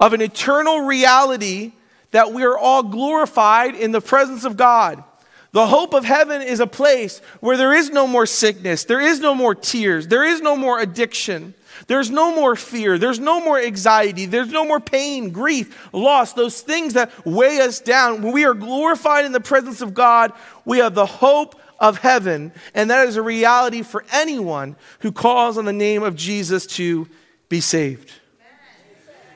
of 0.00 0.12
an 0.14 0.22
eternal 0.22 0.80
reality 0.80 1.72
that 2.10 2.32
we 2.32 2.42
are 2.42 2.58
all 2.58 2.82
glorified 2.82 3.74
in 3.74 3.92
the 3.92 4.00
presence 4.00 4.44
of 4.44 4.56
God. 4.56 5.04
The 5.52 5.66
hope 5.66 5.94
of 5.94 6.04
heaven 6.04 6.42
is 6.42 6.60
a 6.60 6.66
place 6.66 7.20
where 7.40 7.56
there 7.56 7.74
is 7.74 7.90
no 7.90 8.06
more 8.06 8.26
sickness, 8.26 8.84
there 8.84 9.00
is 9.00 9.20
no 9.20 9.34
more 9.34 9.54
tears, 9.54 10.06
there 10.06 10.24
is 10.24 10.40
no 10.40 10.56
more 10.56 10.78
addiction, 10.78 11.54
there's 11.88 12.10
no 12.10 12.34
more 12.34 12.54
fear, 12.54 12.98
there's 12.98 13.18
no 13.18 13.40
more 13.40 13.58
anxiety, 13.58 14.26
there's 14.26 14.52
no 14.52 14.64
more 14.64 14.78
pain, 14.78 15.30
grief, 15.30 15.92
loss, 15.92 16.34
those 16.34 16.60
things 16.60 16.94
that 16.94 17.10
weigh 17.26 17.60
us 17.60 17.80
down. 17.80 18.22
When 18.22 18.32
we 18.32 18.44
are 18.44 18.54
glorified 18.54 19.24
in 19.24 19.32
the 19.32 19.40
presence 19.40 19.80
of 19.80 19.92
God, 19.92 20.32
we 20.64 20.78
have 20.78 20.94
the 20.94 21.06
hope 21.06 21.60
of 21.80 21.98
heaven, 21.98 22.52
and 22.74 22.90
that 22.90 23.08
is 23.08 23.16
a 23.16 23.22
reality 23.22 23.82
for 23.82 24.04
anyone 24.12 24.76
who 25.00 25.10
calls 25.10 25.58
on 25.58 25.64
the 25.64 25.72
name 25.72 26.04
of 26.04 26.14
Jesus 26.14 26.64
to 26.66 27.08
be 27.48 27.60
saved. 27.60 28.19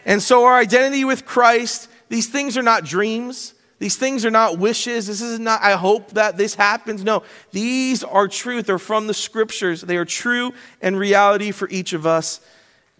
And 0.04 0.22
so, 0.22 0.44
our 0.44 0.56
identity 0.56 1.04
with 1.04 1.24
Christ, 1.24 1.88
these 2.08 2.26
things 2.26 2.56
are 2.56 2.62
not 2.62 2.84
dreams. 2.84 3.54
These 3.78 3.96
things 3.96 4.24
are 4.24 4.30
not 4.30 4.58
wishes. 4.58 5.08
This 5.08 5.20
is 5.20 5.38
not, 5.38 5.62
I 5.62 5.72
hope 5.72 6.12
that 6.12 6.36
this 6.36 6.54
happens. 6.54 7.02
No, 7.02 7.22
these 7.50 8.04
are 8.04 8.28
truth. 8.28 8.66
They're 8.66 8.78
from 8.78 9.06
the 9.08 9.14
scriptures. 9.14 9.82
They 9.82 9.96
are 9.96 10.04
true 10.04 10.54
and 10.80 10.98
reality 10.98 11.50
for 11.50 11.68
each 11.68 11.92
of 11.92 12.06
us. 12.06 12.40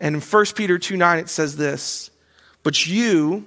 And 0.01 0.17
in 0.17 0.21
1 0.21 0.45
Peter 0.55 0.79
2 0.79 0.97
9, 0.97 1.19
it 1.21 1.29
says 1.29 1.57
this 1.57 2.11
But 2.63 2.87
you 2.87 3.47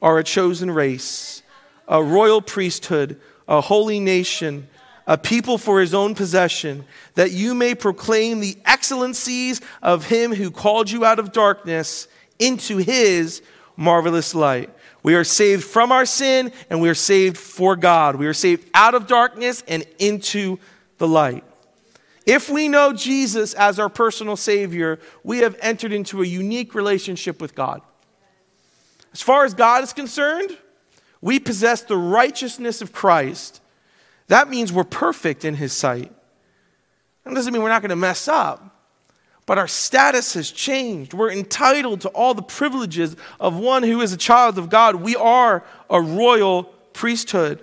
are 0.00 0.18
a 0.18 0.24
chosen 0.24 0.70
race, 0.70 1.42
a 1.86 2.02
royal 2.02 2.40
priesthood, 2.40 3.20
a 3.46 3.60
holy 3.60 4.00
nation, 4.00 4.68
a 5.06 5.18
people 5.18 5.58
for 5.58 5.80
his 5.80 5.92
own 5.92 6.14
possession, 6.14 6.84
that 7.14 7.32
you 7.32 7.54
may 7.54 7.74
proclaim 7.74 8.40
the 8.40 8.56
excellencies 8.64 9.60
of 9.82 10.06
him 10.06 10.34
who 10.34 10.50
called 10.50 10.90
you 10.90 11.04
out 11.04 11.18
of 11.18 11.32
darkness 11.32 12.08
into 12.42 12.78
his 12.78 13.42
marvelous 13.76 14.34
light. 14.34 14.70
We 15.02 15.14
are 15.14 15.24
saved 15.24 15.64
from 15.64 15.90
our 15.92 16.06
sin 16.06 16.52
and 16.70 16.80
we 16.80 16.88
are 16.88 16.94
saved 16.94 17.36
for 17.36 17.76
God. 17.76 18.16
We 18.16 18.26
are 18.26 18.34
saved 18.34 18.68
out 18.74 18.94
of 18.94 19.06
darkness 19.06 19.64
and 19.66 19.84
into 19.98 20.58
the 20.98 21.08
light. 21.08 21.44
If 22.24 22.48
we 22.48 22.68
know 22.68 22.92
Jesus 22.92 23.54
as 23.54 23.78
our 23.78 23.88
personal 23.88 24.36
Savior, 24.36 25.00
we 25.24 25.38
have 25.38 25.56
entered 25.60 25.92
into 25.92 26.22
a 26.22 26.26
unique 26.26 26.74
relationship 26.74 27.40
with 27.40 27.54
God. 27.54 27.82
As 29.12 29.20
far 29.20 29.44
as 29.44 29.54
God 29.54 29.82
is 29.82 29.92
concerned, 29.92 30.56
we 31.20 31.38
possess 31.38 31.82
the 31.82 31.96
righteousness 31.96 32.80
of 32.80 32.92
Christ. 32.92 33.60
That 34.28 34.48
means 34.48 34.72
we're 34.72 34.84
perfect 34.84 35.44
in 35.44 35.54
His 35.54 35.72
sight. 35.72 36.12
That 37.24 37.34
doesn't 37.34 37.52
mean 37.52 37.62
we're 37.62 37.68
not 37.68 37.82
going 37.82 37.90
to 37.90 37.96
mess 37.96 38.28
up. 38.28 38.71
But 39.44 39.58
our 39.58 39.68
status 39.68 40.34
has 40.34 40.50
changed. 40.50 41.14
We're 41.14 41.32
entitled 41.32 42.02
to 42.02 42.08
all 42.10 42.32
the 42.34 42.42
privileges 42.42 43.16
of 43.40 43.56
one 43.56 43.82
who 43.82 44.00
is 44.00 44.12
a 44.12 44.16
child 44.16 44.56
of 44.56 44.70
God. 44.70 44.96
We 44.96 45.16
are 45.16 45.64
a 45.90 46.00
royal 46.00 46.64
priesthood. 46.92 47.60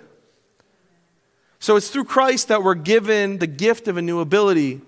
So 1.58 1.76
it's 1.76 1.90
through 1.90 2.04
Christ 2.04 2.48
that 2.48 2.62
we're 2.62 2.74
given 2.74 3.38
the 3.38 3.46
gift 3.46 3.88
of 3.88 3.96
a 3.96 4.02
new 4.02 4.20
ability, 4.20 4.80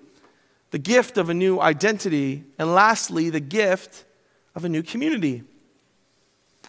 the 0.70 0.78
gift 0.78 1.18
of 1.18 1.28
a 1.28 1.34
new 1.34 1.60
identity, 1.60 2.44
and 2.58 2.74
lastly, 2.74 3.30
the 3.30 3.40
gift 3.40 4.04
of 4.54 4.64
a 4.64 4.68
new 4.68 4.82
community. 4.82 5.44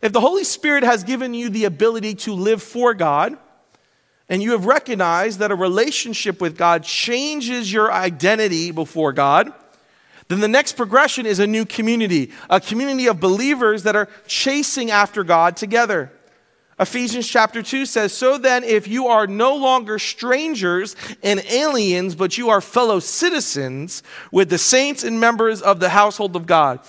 If 0.02 0.12
the 0.12 0.20
Holy 0.22 0.44
Spirit 0.44 0.84
has 0.84 1.04
given 1.04 1.34
you 1.34 1.50
the 1.50 1.66
ability 1.66 2.16
to 2.16 2.34
live 2.34 2.62
for 2.62 2.94
God, 2.94 3.38
and 4.28 4.42
you 4.42 4.52
have 4.52 4.66
recognized 4.66 5.40
that 5.40 5.52
a 5.52 5.56
relationship 5.56 6.42
with 6.42 6.58
God 6.58 6.84
changes 6.84 7.72
your 7.72 7.92
identity 7.92 8.72
before 8.72 9.14
God, 9.14 9.54
then 10.28 10.40
the 10.40 10.48
next 10.48 10.74
progression 10.78 11.26
is 11.26 11.40
a 11.40 11.48
new 11.48 11.66
community, 11.66 12.32
a 12.50 12.60
community 12.60 13.08
of 13.08 13.20
believers 13.20 13.84
that 13.84 13.96
are 13.96 14.10
chasing 14.28 14.92
after 14.92 15.24
God 15.24 15.58
together. 15.58 16.12
Ephesians 16.80 17.28
chapter 17.28 17.62
2 17.62 17.86
says, 17.86 18.14
So 18.14 18.38
then, 18.38 18.64
if 18.64 18.88
you 18.88 19.08
are 19.08 19.28
no 19.28 19.56
longer 19.56 20.00
strangers 20.00 20.96
and 21.22 21.44
aliens, 21.50 22.16
but 22.16 22.38
you 22.38 22.50
are 22.50 22.62
fellow 22.62 23.00
citizens 23.00 24.02
with 24.32 24.50
the 24.50 24.58
saints 24.58 25.04
and 25.04 25.20
members 25.20 25.62
of 25.62 25.80
the 25.80 25.90
household 25.90 26.36
of 26.36 26.46
God. 26.46 26.80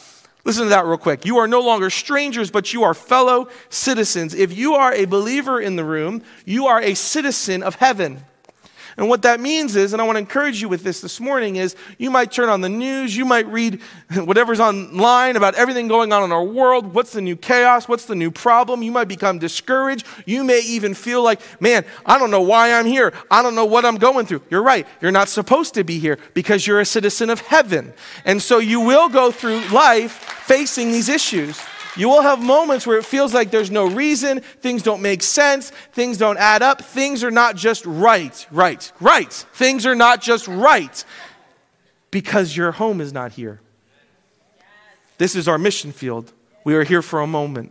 Listen 0.44 0.64
to 0.64 0.68
that 0.70 0.84
real 0.84 0.98
quick. 0.98 1.24
You 1.24 1.38
are 1.38 1.48
no 1.48 1.60
longer 1.60 1.90
strangers, 1.90 2.50
but 2.50 2.72
you 2.72 2.82
are 2.82 2.94
fellow 2.94 3.48
citizens. 3.68 4.34
If 4.34 4.56
you 4.56 4.74
are 4.74 4.92
a 4.92 5.06
believer 5.06 5.60
in 5.60 5.76
the 5.76 5.84
room, 5.84 6.22
you 6.44 6.66
are 6.66 6.80
a 6.80 6.94
citizen 6.94 7.62
of 7.62 7.76
heaven. 7.76 8.24
And 8.96 9.08
what 9.08 9.22
that 9.22 9.40
means 9.40 9.74
is, 9.74 9.92
and 9.92 10.00
I 10.00 10.04
want 10.04 10.16
to 10.16 10.20
encourage 10.20 10.62
you 10.62 10.68
with 10.68 10.84
this 10.84 11.00
this 11.00 11.18
morning, 11.18 11.56
is 11.56 11.74
you 11.98 12.10
might 12.10 12.30
turn 12.30 12.48
on 12.48 12.60
the 12.60 12.68
news, 12.68 13.16
you 13.16 13.24
might 13.24 13.46
read 13.46 13.80
whatever's 14.14 14.60
online 14.60 15.36
about 15.36 15.54
everything 15.56 15.88
going 15.88 16.12
on 16.12 16.22
in 16.22 16.30
our 16.30 16.44
world. 16.44 16.94
What's 16.94 17.12
the 17.12 17.20
new 17.20 17.36
chaos? 17.36 17.88
What's 17.88 18.04
the 18.04 18.14
new 18.14 18.30
problem? 18.30 18.82
You 18.82 18.92
might 18.92 19.08
become 19.08 19.38
discouraged. 19.38 20.06
You 20.26 20.44
may 20.44 20.60
even 20.60 20.94
feel 20.94 21.22
like, 21.22 21.40
man, 21.60 21.84
I 22.06 22.18
don't 22.18 22.30
know 22.30 22.42
why 22.42 22.72
I'm 22.72 22.86
here. 22.86 23.12
I 23.30 23.42
don't 23.42 23.54
know 23.54 23.64
what 23.64 23.84
I'm 23.84 23.96
going 23.96 24.26
through. 24.26 24.42
You're 24.50 24.62
right. 24.62 24.86
You're 25.00 25.10
not 25.10 25.28
supposed 25.28 25.74
to 25.74 25.84
be 25.84 25.98
here 25.98 26.18
because 26.32 26.66
you're 26.66 26.80
a 26.80 26.86
citizen 26.86 27.30
of 27.30 27.40
heaven. 27.40 27.92
And 28.24 28.40
so 28.40 28.58
you 28.58 28.80
will 28.80 29.08
go 29.08 29.32
through 29.32 29.60
life 29.68 30.12
facing 30.46 30.92
these 30.92 31.08
issues. 31.08 31.60
You 31.96 32.08
will 32.08 32.22
have 32.22 32.42
moments 32.42 32.86
where 32.86 32.98
it 32.98 33.04
feels 33.04 33.32
like 33.32 33.50
there's 33.50 33.70
no 33.70 33.86
reason, 33.86 34.40
things 34.40 34.82
don't 34.82 35.00
make 35.00 35.22
sense, 35.22 35.70
things 35.92 36.18
don't 36.18 36.38
add 36.38 36.60
up, 36.60 36.82
things 36.82 37.22
are 37.22 37.30
not 37.30 37.54
just 37.54 37.86
right, 37.86 38.46
right, 38.50 38.90
right. 39.00 39.32
Things 39.32 39.86
are 39.86 39.94
not 39.94 40.20
just 40.20 40.48
right 40.48 41.04
because 42.10 42.56
your 42.56 42.72
home 42.72 43.00
is 43.00 43.12
not 43.12 43.32
here. 43.32 43.60
This 45.18 45.36
is 45.36 45.46
our 45.46 45.58
mission 45.58 45.92
field. 45.92 46.32
We 46.64 46.74
are 46.74 46.84
here 46.84 47.02
for 47.02 47.20
a 47.20 47.26
moment. 47.26 47.70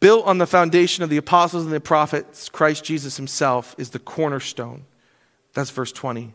Built 0.00 0.26
on 0.26 0.38
the 0.38 0.46
foundation 0.46 1.04
of 1.04 1.10
the 1.10 1.16
apostles 1.16 1.64
and 1.64 1.72
the 1.72 1.80
prophets, 1.80 2.48
Christ 2.48 2.84
Jesus 2.84 3.16
himself 3.16 3.74
is 3.78 3.90
the 3.90 3.98
cornerstone. 3.98 4.84
That's 5.54 5.70
verse 5.70 5.92
20. 5.92 6.34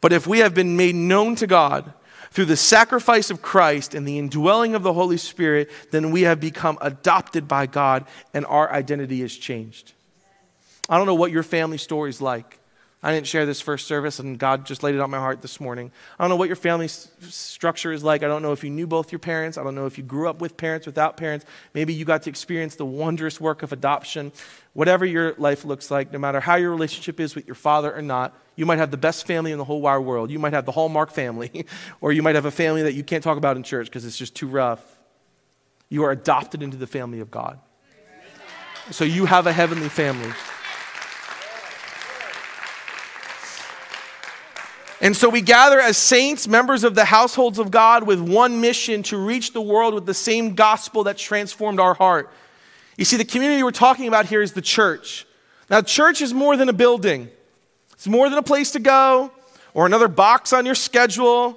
But 0.00 0.12
if 0.12 0.26
we 0.26 0.38
have 0.38 0.54
been 0.54 0.76
made 0.76 0.94
known 0.94 1.34
to 1.36 1.46
God, 1.46 1.92
through 2.32 2.46
the 2.46 2.56
sacrifice 2.56 3.30
of 3.30 3.42
Christ 3.42 3.94
and 3.94 4.08
the 4.08 4.18
indwelling 4.18 4.74
of 4.74 4.82
the 4.82 4.92
Holy 4.92 5.18
Spirit, 5.18 5.70
then 5.90 6.10
we 6.10 6.22
have 6.22 6.40
become 6.40 6.78
adopted 6.80 7.46
by 7.46 7.66
God 7.66 8.06
and 8.34 8.44
our 8.46 8.72
identity 8.72 9.22
is 9.22 9.36
changed. 9.36 9.92
I 10.88 10.96
don't 10.96 11.06
know 11.06 11.14
what 11.14 11.30
your 11.30 11.42
family 11.42 11.78
story 11.78 12.10
is 12.10 12.20
like. 12.20 12.58
I 13.04 13.12
didn't 13.12 13.26
share 13.26 13.46
this 13.46 13.60
first 13.60 13.88
service, 13.88 14.20
and 14.20 14.38
God 14.38 14.64
just 14.64 14.84
laid 14.84 14.94
it 14.94 15.00
on 15.00 15.10
my 15.10 15.18
heart 15.18 15.42
this 15.42 15.60
morning. 15.60 15.90
I 16.18 16.22
don't 16.22 16.28
know 16.30 16.36
what 16.36 16.48
your 16.48 16.56
family 16.56 16.86
structure 16.86 17.92
is 17.92 18.04
like. 18.04 18.22
I 18.22 18.28
don't 18.28 18.42
know 18.42 18.52
if 18.52 18.62
you 18.62 18.70
knew 18.70 18.86
both 18.86 19.10
your 19.10 19.18
parents. 19.18 19.58
I 19.58 19.64
don't 19.64 19.74
know 19.74 19.86
if 19.86 19.98
you 19.98 20.04
grew 20.04 20.28
up 20.28 20.40
with 20.40 20.56
parents, 20.56 20.86
without 20.86 21.16
parents. 21.16 21.44
Maybe 21.74 21.92
you 21.92 22.04
got 22.04 22.22
to 22.22 22.30
experience 22.30 22.76
the 22.76 22.84
wondrous 22.84 23.40
work 23.40 23.64
of 23.64 23.72
adoption. 23.72 24.30
Whatever 24.72 25.04
your 25.04 25.34
life 25.34 25.64
looks 25.64 25.90
like, 25.90 26.12
no 26.12 26.20
matter 26.20 26.38
how 26.38 26.54
your 26.54 26.70
relationship 26.70 27.18
is 27.18 27.34
with 27.34 27.44
your 27.44 27.56
father 27.56 27.92
or 27.92 28.02
not, 28.02 28.38
you 28.56 28.66
might 28.66 28.78
have 28.78 28.90
the 28.90 28.96
best 28.96 29.26
family 29.26 29.52
in 29.52 29.58
the 29.58 29.64
whole 29.64 29.80
wide 29.80 29.98
world. 29.98 30.30
You 30.30 30.38
might 30.38 30.52
have 30.52 30.66
the 30.66 30.72
Hallmark 30.72 31.10
family, 31.10 31.66
or 32.00 32.12
you 32.12 32.22
might 32.22 32.34
have 32.34 32.44
a 32.44 32.50
family 32.50 32.82
that 32.82 32.92
you 32.92 33.02
can't 33.02 33.24
talk 33.24 33.38
about 33.38 33.56
in 33.56 33.62
church 33.62 33.86
because 33.86 34.04
it's 34.04 34.18
just 34.18 34.34
too 34.34 34.46
rough. 34.46 34.82
You 35.88 36.04
are 36.04 36.10
adopted 36.10 36.62
into 36.62 36.76
the 36.76 36.86
family 36.86 37.20
of 37.20 37.30
God. 37.30 37.58
So 38.90 39.04
you 39.04 39.26
have 39.26 39.46
a 39.46 39.52
heavenly 39.52 39.88
family. 39.88 40.32
And 45.00 45.16
so 45.16 45.28
we 45.28 45.40
gather 45.40 45.80
as 45.80 45.96
saints, 45.96 46.46
members 46.46 46.84
of 46.84 46.94
the 46.94 47.04
households 47.04 47.58
of 47.58 47.72
God, 47.72 48.04
with 48.04 48.20
one 48.20 48.60
mission 48.60 49.02
to 49.04 49.16
reach 49.16 49.52
the 49.52 49.60
world 49.60 49.94
with 49.94 50.06
the 50.06 50.14
same 50.14 50.54
gospel 50.54 51.04
that 51.04 51.18
transformed 51.18 51.80
our 51.80 51.94
heart. 51.94 52.30
You 52.96 53.04
see, 53.04 53.16
the 53.16 53.24
community 53.24 53.64
we're 53.64 53.72
talking 53.72 54.06
about 54.06 54.26
here 54.26 54.42
is 54.42 54.52
the 54.52 54.62
church. 54.62 55.26
Now, 55.68 55.82
church 55.82 56.20
is 56.20 56.32
more 56.32 56.56
than 56.56 56.68
a 56.68 56.72
building, 56.72 57.30
it's 58.02 58.08
more 58.08 58.28
than 58.28 58.36
a 58.36 58.42
place 58.42 58.72
to 58.72 58.80
go 58.80 59.30
or 59.74 59.86
another 59.86 60.08
box 60.08 60.52
on 60.52 60.66
your 60.66 60.74
schedule. 60.74 61.56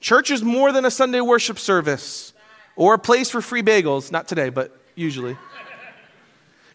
Church 0.00 0.30
is 0.30 0.42
more 0.42 0.70
than 0.70 0.84
a 0.84 0.90
Sunday 0.90 1.22
worship 1.22 1.58
service 1.58 2.34
or 2.76 2.92
a 2.92 2.98
place 2.98 3.30
for 3.30 3.40
free 3.40 3.62
bagels. 3.62 4.12
Not 4.12 4.28
today, 4.28 4.50
but 4.50 4.78
usually. 4.94 5.38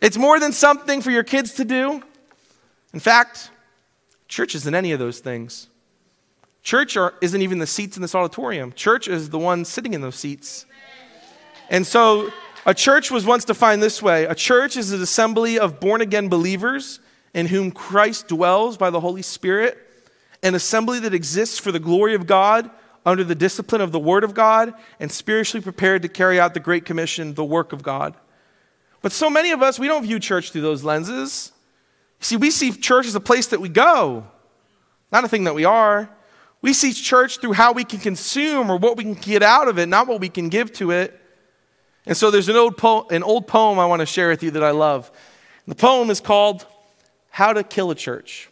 It's 0.01 0.17
more 0.17 0.39
than 0.39 0.51
something 0.51 0.99
for 0.99 1.11
your 1.11 1.21
kids 1.21 1.53
to 1.53 1.63
do. 1.63 2.01
In 2.91 2.99
fact, 2.99 3.51
church 4.27 4.55
isn't 4.55 4.73
any 4.73 4.93
of 4.93 4.97
those 4.97 5.19
things. 5.19 5.67
Church 6.63 6.97
are, 6.97 7.13
isn't 7.21 7.39
even 7.43 7.59
the 7.59 7.67
seats 7.67 7.95
in 7.95 8.01
this 8.01 8.15
auditorium. 8.15 8.73
Church 8.73 9.07
is 9.07 9.29
the 9.29 9.37
one 9.37 9.63
sitting 9.63 9.93
in 9.93 10.01
those 10.01 10.15
seats. 10.15 10.65
And 11.69 11.85
so 11.85 12.31
a 12.65 12.73
church 12.73 13.11
was 13.11 13.27
once 13.27 13.45
defined 13.45 13.83
this 13.83 14.01
way 14.01 14.23
a 14.23 14.33
church 14.33 14.75
is 14.75 14.91
an 14.91 15.03
assembly 15.03 15.59
of 15.59 15.79
born 15.79 16.01
again 16.01 16.29
believers 16.29 16.99
in 17.33 17.47
whom 17.47 17.71
Christ 17.71 18.27
dwells 18.27 18.77
by 18.77 18.89
the 18.89 18.99
Holy 18.99 19.21
Spirit, 19.21 19.77
an 20.41 20.55
assembly 20.55 20.99
that 20.99 21.13
exists 21.13 21.57
for 21.59 21.71
the 21.71 21.79
glory 21.79 22.15
of 22.15 22.27
God 22.27 22.69
under 23.05 23.23
the 23.23 23.35
discipline 23.35 23.81
of 23.81 23.91
the 23.91 23.99
Word 23.99 24.23
of 24.23 24.33
God 24.33 24.73
and 24.99 25.11
spiritually 25.11 25.63
prepared 25.63 26.01
to 26.03 26.07
carry 26.07 26.39
out 26.39 26.53
the 26.53 26.59
Great 26.59 26.85
Commission, 26.85 27.33
the 27.33 27.43
work 27.43 27.73
of 27.73 27.83
God. 27.83 28.15
But 29.01 29.11
so 29.11 29.29
many 29.29 29.51
of 29.51 29.61
us, 29.61 29.77
we 29.77 29.87
don't 29.87 30.03
view 30.03 30.19
church 30.19 30.51
through 30.51 30.61
those 30.61 30.83
lenses. 30.83 31.51
See, 32.19 32.37
we 32.37 32.51
see 32.51 32.71
church 32.71 33.05
as 33.05 33.15
a 33.15 33.19
place 33.19 33.47
that 33.47 33.59
we 33.59 33.67
go, 33.67 34.25
not 35.11 35.25
a 35.25 35.27
thing 35.27 35.43
that 35.43 35.55
we 35.55 35.65
are. 35.65 36.09
We 36.61 36.71
see 36.71 36.93
church 36.93 37.39
through 37.39 37.53
how 37.53 37.73
we 37.73 37.83
can 37.83 37.99
consume 37.99 38.69
or 38.69 38.77
what 38.77 38.95
we 38.95 39.03
can 39.03 39.15
get 39.15 39.43
out 39.43 39.67
of 39.67 39.77
it, 39.77 39.87
not 39.87 40.07
what 40.07 40.21
we 40.21 40.29
can 40.29 40.47
give 40.47 40.71
to 40.73 40.91
it. 40.91 41.19
And 42.05 42.15
so 42.15 42.31
there's 42.31 42.47
an 42.47 42.55
old, 42.55 42.77
po- 42.77 43.07
an 43.09 43.23
old 43.23 43.47
poem 43.47 43.79
I 43.79 43.85
want 43.85 43.99
to 43.99 44.05
share 44.05 44.29
with 44.29 44.41
you 44.43 44.51
that 44.51 44.63
I 44.63 44.71
love. 44.71 45.11
The 45.67 45.75
poem 45.75 46.09
is 46.09 46.21
called 46.21 46.65
How 47.33 47.51
to 47.51 47.63
Kill 47.63 47.89
a 47.89 47.95
Church. 47.95 48.47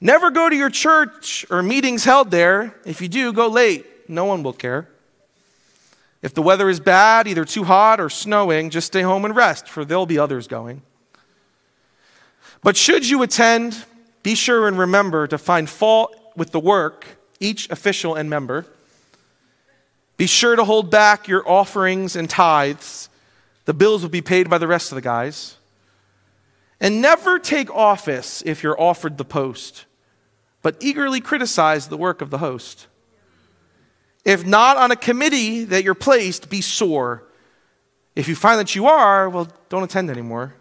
Never 0.00 0.32
go 0.32 0.48
to 0.48 0.56
your 0.56 0.70
church 0.70 1.46
or 1.48 1.62
meetings 1.62 2.02
held 2.02 2.32
there. 2.32 2.74
If 2.84 3.00
you 3.00 3.06
do, 3.06 3.32
go 3.32 3.46
late. 3.46 3.86
No 4.08 4.24
one 4.24 4.42
will 4.42 4.52
care. 4.52 4.88
If 6.20 6.34
the 6.34 6.42
weather 6.42 6.68
is 6.68 6.80
bad, 6.80 7.28
either 7.28 7.44
too 7.44 7.62
hot 7.62 8.00
or 8.00 8.10
snowing, 8.10 8.70
just 8.70 8.88
stay 8.88 9.02
home 9.02 9.24
and 9.24 9.36
rest, 9.36 9.68
for 9.68 9.84
there'll 9.84 10.04
be 10.04 10.18
others 10.18 10.48
going. 10.48 10.82
But 12.60 12.76
should 12.76 13.08
you 13.08 13.22
attend, 13.22 13.84
be 14.24 14.34
sure 14.34 14.66
and 14.66 14.76
remember 14.76 15.28
to 15.28 15.38
find 15.38 15.70
fault 15.70 16.16
with 16.34 16.50
the 16.50 16.58
work, 16.58 17.06
each 17.38 17.70
official 17.70 18.16
and 18.16 18.28
member. 18.28 18.66
Be 20.16 20.26
sure 20.26 20.56
to 20.56 20.64
hold 20.64 20.90
back 20.90 21.28
your 21.28 21.48
offerings 21.48 22.16
and 22.16 22.28
tithes. 22.28 23.08
The 23.66 23.74
bills 23.74 24.02
will 24.02 24.10
be 24.10 24.22
paid 24.22 24.50
by 24.50 24.58
the 24.58 24.66
rest 24.66 24.90
of 24.90 24.96
the 24.96 25.02
guys. 25.02 25.54
And 26.80 27.02
never 27.02 27.38
take 27.38 27.70
office 27.70 28.42
if 28.46 28.62
you're 28.62 28.80
offered 28.80 29.18
the 29.18 29.24
post, 29.24 29.84
but 30.62 30.76
eagerly 30.80 31.20
criticize 31.20 31.88
the 31.88 31.96
work 31.96 32.22
of 32.22 32.30
the 32.30 32.38
host. 32.38 32.86
If 34.24 34.46
not 34.46 34.76
on 34.76 34.90
a 34.90 34.96
committee 34.96 35.64
that 35.64 35.84
you're 35.84 35.94
placed, 35.94 36.48
be 36.48 36.60
sore. 36.60 37.24
If 38.16 38.28
you 38.28 38.34
find 38.34 38.58
that 38.58 38.74
you 38.74 38.86
are, 38.86 39.28
well, 39.28 39.48
don't 39.68 39.82
attend 39.82 40.10
anymore. 40.10 40.54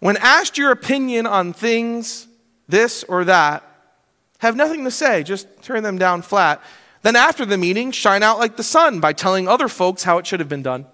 When 0.00 0.16
asked 0.18 0.58
your 0.58 0.70
opinion 0.70 1.26
on 1.26 1.52
things, 1.52 2.26
this 2.68 3.04
or 3.04 3.24
that, 3.24 3.64
have 4.38 4.56
nothing 4.56 4.84
to 4.84 4.90
say, 4.90 5.22
just 5.22 5.48
turn 5.62 5.82
them 5.82 5.98
down 5.98 6.22
flat. 6.22 6.62
Then 7.02 7.16
after 7.16 7.44
the 7.44 7.58
meeting, 7.58 7.90
shine 7.90 8.22
out 8.22 8.38
like 8.38 8.56
the 8.56 8.62
sun 8.62 9.00
by 9.00 9.12
telling 9.12 9.48
other 9.48 9.68
folks 9.68 10.04
how 10.04 10.18
it 10.18 10.26
should 10.26 10.40
have 10.40 10.48
been 10.48 10.62
done. 10.62 10.86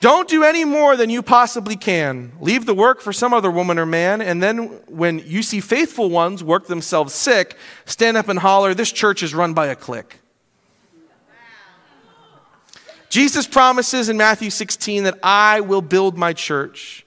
Don't 0.00 0.28
do 0.28 0.42
any 0.42 0.64
more 0.64 0.96
than 0.96 1.10
you 1.10 1.22
possibly 1.22 1.76
can. 1.76 2.32
Leave 2.40 2.64
the 2.64 2.74
work 2.74 3.02
for 3.02 3.12
some 3.12 3.34
other 3.34 3.50
woman 3.50 3.78
or 3.78 3.84
man, 3.84 4.22
and 4.22 4.42
then 4.42 4.68
when 4.88 5.18
you 5.18 5.42
see 5.42 5.60
faithful 5.60 6.08
ones 6.08 6.42
work 6.42 6.66
themselves 6.68 7.12
sick, 7.12 7.54
stand 7.84 8.16
up 8.16 8.28
and 8.28 8.38
holler, 8.38 8.72
This 8.72 8.90
church 8.90 9.22
is 9.22 9.34
run 9.34 9.52
by 9.52 9.66
a 9.66 9.76
clique. 9.76 10.20
Jesus 13.10 13.46
promises 13.46 14.08
in 14.08 14.16
Matthew 14.16 14.48
16 14.48 15.04
that 15.04 15.18
I 15.22 15.60
will 15.60 15.82
build 15.82 16.16
my 16.16 16.32
church. 16.32 17.04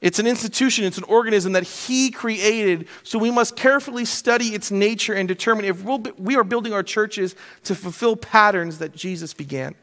It's 0.00 0.18
an 0.18 0.26
institution, 0.26 0.84
it's 0.84 0.98
an 0.98 1.04
organism 1.04 1.54
that 1.54 1.64
He 1.64 2.12
created, 2.12 2.86
so 3.02 3.18
we 3.18 3.32
must 3.32 3.56
carefully 3.56 4.04
study 4.04 4.48
its 4.48 4.70
nature 4.70 5.14
and 5.14 5.26
determine 5.26 5.64
if 5.64 5.82
we 6.16 6.36
are 6.36 6.44
building 6.44 6.72
our 6.72 6.82
churches 6.84 7.34
to 7.64 7.74
fulfill 7.74 8.14
patterns 8.14 8.78
that 8.78 8.94
Jesus 8.94 9.34
began. 9.34 9.74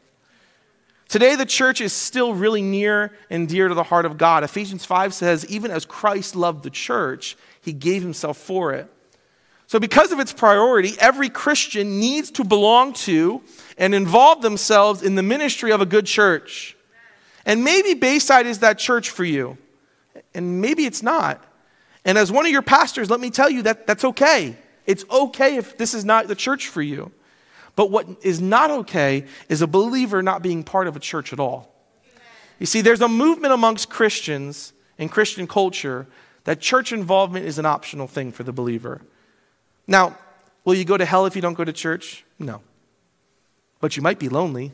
Today, 1.12 1.36
the 1.36 1.44
church 1.44 1.82
is 1.82 1.92
still 1.92 2.32
really 2.32 2.62
near 2.62 3.12
and 3.28 3.46
dear 3.46 3.68
to 3.68 3.74
the 3.74 3.82
heart 3.82 4.06
of 4.06 4.16
God. 4.16 4.44
Ephesians 4.44 4.86
5 4.86 5.12
says, 5.12 5.44
even 5.44 5.70
as 5.70 5.84
Christ 5.84 6.34
loved 6.34 6.62
the 6.62 6.70
church, 6.70 7.36
He 7.60 7.74
gave 7.74 8.00
Himself 8.02 8.38
for 8.38 8.72
it. 8.72 8.90
So, 9.66 9.78
because 9.78 10.10
of 10.10 10.20
its 10.20 10.32
priority, 10.32 10.94
every 10.98 11.28
Christian 11.28 12.00
needs 12.00 12.30
to 12.30 12.44
belong 12.44 12.94
to 12.94 13.42
and 13.76 13.94
involve 13.94 14.40
themselves 14.40 15.02
in 15.02 15.14
the 15.14 15.22
ministry 15.22 15.70
of 15.70 15.82
a 15.82 15.86
good 15.86 16.06
church. 16.06 16.78
And 17.44 17.62
maybe 17.62 17.92
Bayside 17.92 18.46
is 18.46 18.60
that 18.60 18.78
church 18.78 19.10
for 19.10 19.24
you, 19.24 19.58
and 20.32 20.62
maybe 20.62 20.86
it's 20.86 21.02
not. 21.02 21.44
And 22.06 22.16
as 22.16 22.32
one 22.32 22.46
of 22.46 22.52
your 22.52 22.62
pastors, 22.62 23.10
let 23.10 23.20
me 23.20 23.28
tell 23.28 23.50
you 23.50 23.60
that 23.64 23.86
that's 23.86 24.06
okay. 24.06 24.56
It's 24.86 25.04
okay 25.10 25.58
if 25.58 25.76
this 25.76 25.92
is 25.92 26.06
not 26.06 26.26
the 26.28 26.34
church 26.34 26.68
for 26.68 26.80
you. 26.80 27.12
But 27.74 27.90
what 27.90 28.06
is 28.22 28.40
not 28.40 28.70
okay 28.70 29.24
is 29.48 29.62
a 29.62 29.66
believer 29.66 30.22
not 30.22 30.42
being 30.42 30.62
part 30.62 30.86
of 30.86 30.96
a 30.96 31.00
church 31.00 31.32
at 31.32 31.40
all. 31.40 31.74
You 32.58 32.66
see, 32.66 32.80
there's 32.80 33.00
a 33.00 33.08
movement 33.08 33.54
amongst 33.54 33.88
Christians 33.88 34.72
in 34.98 35.08
Christian 35.08 35.46
culture 35.46 36.06
that 36.44 36.60
church 36.60 36.92
involvement 36.92 37.46
is 37.46 37.58
an 37.58 37.66
optional 37.66 38.06
thing 38.06 38.32
for 38.32 38.42
the 38.42 38.52
believer. 38.52 39.00
Now, 39.86 40.16
will 40.64 40.74
you 40.74 40.84
go 40.84 40.96
to 40.96 41.04
hell 41.04 41.26
if 41.26 41.34
you 41.34 41.42
don't 41.42 41.54
go 41.54 41.64
to 41.64 41.72
church? 41.72 42.24
No. 42.38 42.60
But 43.80 43.96
you 43.96 44.02
might 44.02 44.18
be 44.18 44.28
lonely. 44.28 44.72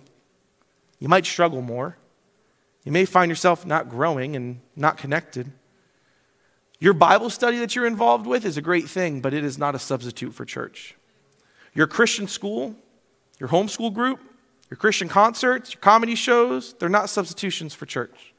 You 0.98 1.08
might 1.08 1.24
struggle 1.24 1.62
more. 1.62 1.96
You 2.84 2.92
may 2.92 3.04
find 3.04 3.30
yourself 3.30 3.64
not 3.64 3.88
growing 3.88 4.34
and 4.34 4.60
not 4.74 4.98
connected. 4.98 5.52
Your 6.80 6.92
Bible 6.92 7.30
study 7.30 7.58
that 7.58 7.74
you're 7.74 7.86
involved 7.86 8.26
with 8.26 8.44
is 8.44 8.56
a 8.56 8.62
great 8.62 8.88
thing, 8.88 9.20
but 9.20 9.34
it 9.34 9.44
is 9.44 9.58
not 9.58 9.74
a 9.74 9.78
substitute 9.78 10.32
for 10.32 10.44
church. 10.44 10.94
Your 11.74 11.86
Christian 11.86 12.28
school, 12.28 12.74
your 13.38 13.48
homeschool 13.48 13.92
group, 13.92 14.20
your 14.70 14.76
Christian 14.76 15.08
concerts, 15.08 15.74
your 15.74 15.80
comedy 15.80 16.14
shows, 16.14 16.74
they're 16.74 16.88
not 16.88 17.08
substitutions 17.08 17.74
for 17.74 17.86
church. 17.86 18.34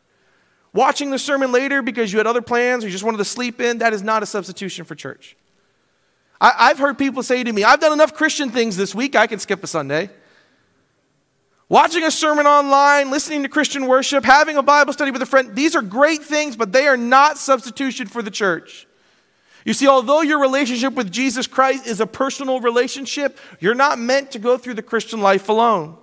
Watching 0.74 1.10
the 1.10 1.18
sermon 1.18 1.52
later 1.52 1.82
because 1.82 2.12
you 2.12 2.20
had 2.20 2.28
other 2.28 2.42
plans 2.42 2.84
or 2.84 2.88
you 2.88 2.92
just 2.92 3.04
wanted 3.04 3.18
to 3.18 3.26
sleep 3.26 3.60
in, 3.60 3.80
that 3.80 3.94
is 3.94 4.04
not 4.04 4.22
a 4.22 4.26
substitution 4.26 4.86
for 4.86 4.96
church. 4.96 5.36
I, 6.42 6.70
have 6.70 6.80
heard 6.80 6.98
people 6.98 7.22
say 7.22 7.44
to 7.44 7.52
me, 7.52 7.64
I've 7.64 7.82
done 7.82 7.92
enough 7.92 8.14
Christian 8.14 8.50
things 8.50 8.78
this 8.78 8.96
week, 8.96 9.16
I 9.16 9.28
can 9.28 9.40
skip 9.40 9.64
a 9.64 9.68
Sunday. 9.68 10.10
Watching 11.68 12.04
a 12.04 12.12
sermon 12.12 12.48
online, 12.48 13.12
listening 13.12 13.44
to 13.44 13.50
Christian 13.50 13.86
worship, 13.86 14.24
having 14.24 14.58
a 14.58 14.64
Bible 14.64 14.94
study 14.94 15.12
with 15.12 15.22
a 15.22 15.26
friend, 15.26 15.56
these 15.56 15.76
are 15.76 15.82
great 15.82 16.24
things, 16.24 16.56
but 16.56 16.72
they 16.72 16.88
are 16.88 16.98
not 16.98 17.38
substitution 17.38 18.08
for 18.08 18.22
the 18.22 18.32
church. 18.32 18.88
You 19.70 19.76
see, 19.76 19.88
although 19.88 20.22
your 20.22 20.40
relationship 20.40 20.96
with 20.96 21.12
Jesus 21.12 21.46
Christ 21.46 21.86
is 21.86 22.02
a 22.02 22.08
personal 22.08 22.60
relationship, 22.60 23.38
you're 23.60 23.76
not 23.76 24.00
meant 24.00 24.32
to 24.32 24.40
go 24.40 24.58
through 24.58 24.74
the 24.74 24.82
Christian 24.82 25.22
life 25.22 25.48
alone. 25.48 25.96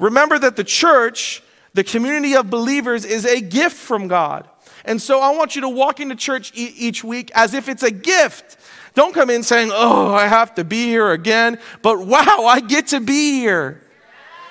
Remember 0.00 0.36
that 0.36 0.56
the 0.56 0.64
church, 0.64 1.40
the 1.72 1.84
community 1.84 2.34
of 2.34 2.50
believers, 2.50 3.04
is 3.04 3.24
a 3.24 3.40
gift 3.40 3.76
from 3.76 4.08
God. 4.08 4.48
And 4.84 5.00
so 5.00 5.20
I 5.20 5.30
want 5.36 5.54
you 5.54 5.60
to 5.60 5.68
walk 5.68 6.00
into 6.00 6.16
church 6.16 6.50
e- 6.56 6.74
each 6.76 7.04
week 7.04 7.30
as 7.32 7.54
if 7.54 7.68
it's 7.68 7.84
a 7.84 7.92
gift 7.92 8.56
don't 8.94 9.14
come 9.14 9.30
in 9.30 9.44
saying, 9.44 9.70
oh, 9.72 10.12
I 10.12 10.26
have 10.26 10.56
to 10.56 10.64
be 10.64 10.86
here 10.86 11.12
again, 11.12 11.60
but 11.80 12.00
wow, 12.00 12.44
I 12.44 12.58
get 12.58 12.88
to 12.88 12.98
be 12.98 13.34
here. 13.34 13.80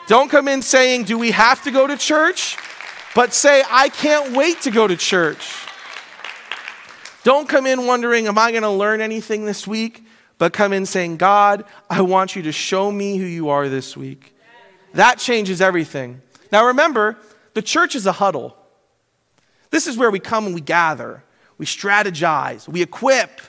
Don't 0.07 0.31
come 0.31 0.47
in 0.47 0.61
saying, 0.61 1.03
do 1.03 1.17
we 1.17 1.31
have 1.31 1.61
to 1.63 1.71
go 1.71 1.87
to 1.87 1.97
church? 1.97 2.55
But 3.13 3.33
say, 3.33 3.63
I 3.69 3.89
can't 3.89 4.31
wait 4.31 4.61
to 4.61 4.71
go 4.71 4.87
to 4.87 4.95
church. 4.95 5.68
Don't 7.29 7.47
come 7.47 7.67
in 7.67 7.85
wondering, 7.85 8.25
am 8.25 8.39
I 8.39 8.49
going 8.49 8.63
to 8.63 8.71
learn 8.71 9.01
anything 9.01 9.45
this 9.45 9.67
week? 9.67 10.03
But 10.39 10.51
come 10.51 10.73
in 10.73 10.87
saying, 10.87 11.17
God, 11.17 11.63
I 11.87 12.01
want 12.01 12.35
you 12.35 12.41
to 12.41 12.51
show 12.51 12.91
me 12.91 13.17
who 13.17 13.25
you 13.25 13.49
are 13.49 13.69
this 13.69 13.95
week. 13.95 14.35
That 14.95 15.19
changes 15.19 15.61
everything. 15.61 16.23
Now 16.51 16.65
remember, 16.65 17.19
the 17.53 17.61
church 17.61 17.93
is 17.93 18.07
a 18.07 18.13
huddle. 18.13 18.57
This 19.69 19.85
is 19.85 19.95
where 19.95 20.09
we 20.09 20.19
come 20.19 20.47
and 20.47 20.55
we 20.55 20.61
gather, 20.61 21.23
we 21.59 21.67
strategize, 21.67 22.67
we 22.67 22.81
equip, 22.81 23.41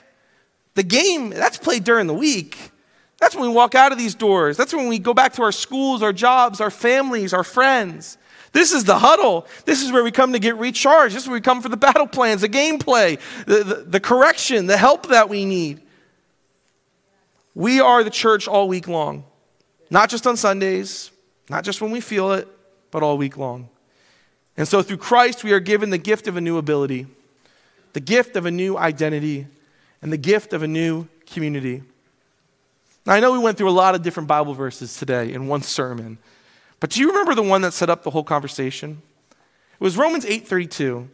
the 0.75 0.83
game, 0.83 1.31
that's 1.31 1.57
played 1.57 1.83
during 1.83 2.05
the 2.05 2.13
week. 2.13 2.69
That's 3.17 3.35
when 3.35 3.49
we 3.49 3.55
walk 3.55 3.73
out 3.73 3.91
of 3.91 3.97
these 3.97 4.13
doors. 4.13 4.57
That's 4.57 4.75
when 4.75 4.89
we 4.89 4.99
go 4.99 5.15
back 5.15 5.33
to 5.33 5.41
our 5.41 5.51
schools, 5.51 6.03
our 6.03 6.13
jobs, 6.13 6.61
our 6.61 6.69
families, 6.69 7.33
our 7.33 7.43
friends. 7.43 8.19
This 8.53 8.73
is 8.73 8.83
the 8.83 8.99
huddle. 8.99 9.47
This 9.65 9.81
is 9.81 9.91
where 9.91 10.03
we 10.03 10.11
come 10.11 10.33
to 10.33 10.39
get 10.39 10.57
recharged. 10.57 11.15
This 11.15 11.23
is 11.23 11.29
where 11.29 11.37
we 11.37 11.41
come 11.41 11.61
for 11.61 11.69
the 11.69 11.77
battle 11.77 12.07
plans, 12.07 12.41
the 12.41 12.49
gameplay, 12.49 13.19
the, 13.45 13.63
the, 13.63 13.75
the 13.75 13.99
correction, 13.99 14.65
the 14.65 14.77
help 14.77 15.07
that 15.07 15.29
we 15.29 15.45
need. 15.45 15.81
We 17.55 17.79
are 17.79 18.03
the 18.03 18.09
church 18.09 18.47
all 18.47 18.67
week 18.67 18.87
long, 18.87 19.25
not 19.89 20.09
just 20.09 20.27
on 20.27 20.37
Sundays, 20.37 21.11
not 21.49 21.63
just 21.63 21.81
when 21.81 21.91
we 21.91 22.01
feel 22.01 22.31
it, 22.33 22.47
but 22.91 23.03
all 23.03 23.17
week 23.17 23.37
long. 23.37 23.69
And 24.57 24.67
so 24.67 24.81
through 24.81 24.97
Christ, 24.97 25.43
we 25.43 25.53
are 25.53 25.59
given 25.59 25.89
the 25.89 25.97
gift 25.97 26.27
of 26.27 26.37
a 26.37 26.41
new 26.41 26.57
ability, 26.57 27.07
the 27.93 27.99
gift 27.99 28.35
of 28.35 28.45
a 28.45 28.51
new 28.51 28.77
identity, 28.77 29.47
and 30.01 30.11
the 30.11 30.17
gift 30.17 30.53
of 30.53 30.63
a 30.63 30.67
new 30.67 31.07
community. 31.25 31.83
Now, 33.05 33.13
I 33.13 33.19
know 33.19 33.31
we 33.31 33.39
went 33.39 33.57
through 33.57 33.69
a 33.69 33.71
lot 33.71 33.95
of 33.95 34.01
different 34.01 34.27
Bible 34.27 34.53
verses 34.53 34.97
today 34.97 35.33
in 35.33 35.47
one 35.47 35.61
sermon, 35.61 36.17
but 36.81 36.89
do 36.89 36.99
you 36.99 37.07
remember 37.07 37.33
the 37.33 37.43
one 37.43 37.61
that 37.61 37.73
set 37.73 37.89
up 37.89 38.03
the 38.03 38.09
whole 38.09 38.25
conversation? 38.25 39.01
It 39.31 39.83
was 39.83 39.95
Romans 39.95 40.25
8:32. 40.25 41.07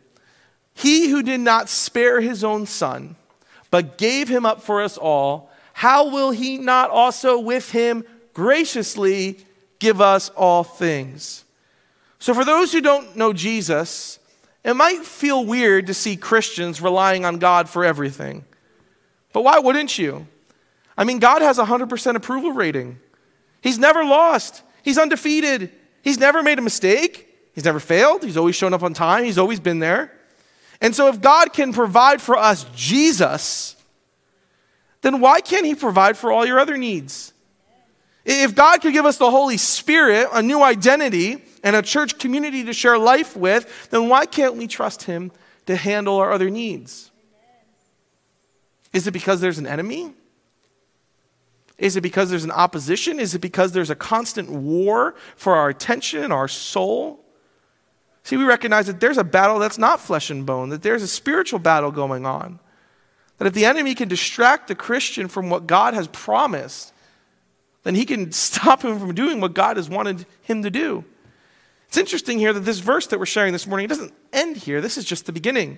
He 0.73 1.09
who 1.09 1.21
did 1.21 1.41
not 1.41 1.69
spare 1.69 2.21
his 2.21 2.43
own 2.43 2.65
son, 2.65 3.15
but 3.69 3.97
gave 3.97 4.29
him 4.29 4.45
up 4.45 4.61
for 4.63 4.81
us 4.81 4.97
all, 4.97 5.51
how 5.73 6.09
will 6.09 6.31
he 6.31 6.57
not 6.57 6.89
also 6.89 7.37
with 7.37 7.71
him 7.71 8.03
graciously 8.33 9.45
give 9.79 10.01
us 10.01 10.29
all 10.29 10.63
things? 10.63 11.43
So, 12.19 12.33
for 12.33 12.45
those 12.45 12.71
who 12.71 12.81
don't 12.81 13.15
know 13.15 13.33
Jesus, 13.33 14.19
it 14.63 14.73
might 14.75 15.05
feel 15.05 15.45
weird 15.45 15.87
to 15.87 15.93
see 15.93 16.15
Christians 16.15 16.81
relying 16.81 17.25
on 17.25 17.37
God 17.37 17.69
for 17.69 17.85
everything. 17.85 18.45
But 19.33 19.43
why 19.43 19.59
wouldn't 19.59 19.97
you? 19.97 20.27
I 20.97 21.03
mean, 21.03 21.19
God 21.19 21.41
has 21.41 21.59
a 21.59 21.65
100% 21.65 22.15
approval 22.15 22.51
rating. 22.51 22.99
He's 23.61 23.77
never 23.77 24.03
lost, 24.03 24.63
He's 24.87 24.97
undefeated, 24.97 25.69
He's 26.01 26.17
never 26.17 26.41
made 26.41 26.59
a 26.59 26.61
mistake, 26.61 27.27
He's 27.53 27.65
never 27.65 27.81
failed, 27.81 28.23
He's 28.23 28.37
always 28.37 28.55
shown 28.55 28.73
up 28.73 28.83
on 28.83 28.93
time, 28.93 29.25
He's 29.25 29.37
always 29.37 29.59
been 29.59 29.79
there. 29.79 30.13
And 30.79 30.95
so, 30.95 31.09
if 31.09 31.19
God 31.19 31.51
can 31.51 31.73
provide 31.73 32.21
for 32.21 32.37
us 32.37 32.65
Jesus, 32.73 33.75
then 35.01 35.19
why 35.19 35.41
can't 35.41 35.65
He 35.65 35.75
provide 35.75 36.15
for 36.15 36.31
all 36.31 36.45
your 36.45 36.57
other 36.57 36.77
needs? 36.77 37.33
If 38.23 38.55
God 38.55 38.81
could 38.81 38.93
give 38.93 39.05
us 39.05 39.17
the 39.17 39.29
Holy 39.29 39.57
Spirit, 39.57 40.29
a 40.31 40.41
new 40.41 40.63
identity, 40.63 41.43
and 41.65 41.75
a 41.75 41.81
church 41.81 42.17
community 42.17 42.63
to 42.63 42.71
share 42.71 42.97
life 42.97 43.35
with, 43.35 43.89
then 43.89 44.07
why 44.07 44.25
can't 44.25 44.55
we 44.55 44.67
trust 44.67 45.03
Him 45.03 45.33
to 45.65 45.75
handle 45.75 46.15
our 46.15 46.31
other 46.31 46.49
needs? 46.49 47.11
Is 48.93 49.05
it 49.05 49.11
because 49.11 49.41
there's 49.41 49.57
an 49.57 49.67
enemy? 49.67 50.13
Is 51.77 51.95
it 51.95 52.01
because 52.01 52.29
there's 52.29 52.43
an 52.43 52.51
opposition? 52.51 53.19
Is 53.19 53.35
it 53.35 53.39
because 53.39 53.71
there's 53.71 53.89
a 53.89 53.95
constant 53.95 54.49
war 54.49 55.15
for 55.35 55.55
our 55.55 55.69
attention 55.69 56.23
and 56.23 56.33
our 56.33 56.47
soul? 56.47 57.23
See, 58.23 58.35
we 58.35 58.43
recognize 58.43 58.87
that 58.87 58.99
there's 58.99 59.17
a 59.17 59.23
battle 59.23 59.59
that's 59.59 59.77
not 59.77 59.99
flesh 59.99 60.29
and 60.29 60.45
bone, 60.45 60.69
that 60.69 60.81
there's 60.81 61.03
a 61.03 61.07
spiritual 61.07 61.59
battle 61.59 61.91
going 61.91 62.25
on. 62.25 62.59
That 63.37 63.47
if 63.47 63.53
the 63.53 63.65
enemy 63.65 63.93
can 63.93 64.07
distract 64.07 64.67
the 64.67 64.75
Christian 64.75 65.27
from 65.27 65.49
what 65.49 65.67
God 65.67 65.93
has 65.93 66.07
promised, 66.07 66.93
then 67.83 67.95
he 67.95 68.05
can 68.05 68.31
stop 68.33 68.83
him 68.83 68.99
from 68.99 69.13
doing 69.13 69.39
what 69.39 69.53
God 69.53 69.77
has 69.77 69.89
wanted 69.89 70.25
him 70.41 70.63
to 70.63 70.69
do. 70.69 71.05
It's 71.87 71.97
interesting 71.97 72.37
here 72.37 72.51
that 72.51 72.61
this 72.61 72.79
verse 72.79 73.07
that 73.07 73.19
we're 73.19 73.25
sharing 73.25 73.53
this 73.53 73.67
morning 73.67 73.87
doesn't 73.87 74.13
end 74.33 74.57
here. 74.57 74.81
This 74.81 74.97
is 74.97 75.05
just 75.05 75.25
the 75.25 75.31
beginning. 75.31 75.77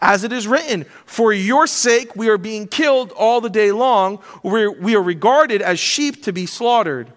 As 0.00 0.22
it 0.22 0.32
is 0.32 0.46
written, 0.46 0.84
For 1.06 1.32
your 1.32 1.66
sake 1.66 2.14
we 2.14 2.28
are 2.28 2.38
being 2.38 2.68
killed 2.68 3.10
all 3.12 3.40
the 3.40 3.50
day 3.50 3.72
long, 3.72 4.20
We're, 4.42 4.70
we 4.70 4.94
are 4.94 5.02
regarded 5.02 5.60
as 5.60 5.80
sheep 5.80 6.22
to 6.24 6.32
be 6.32 6.46
slaughtered. 6.46 7.12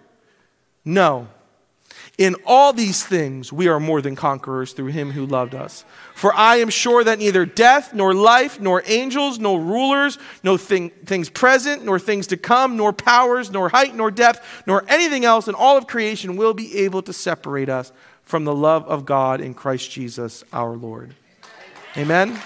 No. 0.84 1.28
In 2.18 2.36
all 2.44 2.72
these 2.72 3.04
things 3.04 3.52
we 3.52 3.68
are 3.68 3.80
more 3.80 4.02
than 4.02 4.16
conquerors 4.16 4.72
through 4.72 4.88
him 4.88 5.12
who 5.12 5.24
loved 5.26 5.54
us. 5.54 5.84
For 6.14 6.34
I 6.34 6.56
am 6.56 6.68
sure 6.68 7.02
that 7.02 7.18
neither 7.18 7.46
death, 7.46 7.94
nor 7.94 8.12
life, 8.12 8.60
nor 8.60 8.82
angels, 8.86 9.38
nor 9.38 9.60
rulers, 9.60 10.18
no 10.42 10.56
thing, 10.56 10.90
things 10.90 11.30
present, 11.30 11.84
nor 11.84 11.98
things 11.98 12.26
to 12.28 12.36
come, 12.36 12.76
nor 12.76 12.92
powers, 12.92 13.50
nor 13.50 13.70
height, 13.70 13.94
nor 13.94 14.10
depth, 14.10 14.64
nor 14.66 14.84
anything 14.88 15.24
else 15.24 15.48
in 15.48 15.54
all 15.54 15.78
of 15.78 15.86
creation 15.86 16.36
will 16.36 16.52
be 16.52 16.78
able 16.78 17.02
to 17.02 17.12
separate 17.12 17.68
us 17.68 17.92
from 18.24 18.44
the 18.44 18.54
love 18.54 18.86
of 18.86 19.06
God 19.06 19.40
in 19.40 19.54
Christ 19.54 19.90
Jesus 19.90 20.44
our 20.52 20.76
Lord. 20.76 21.14
Amen. 21.96 22.40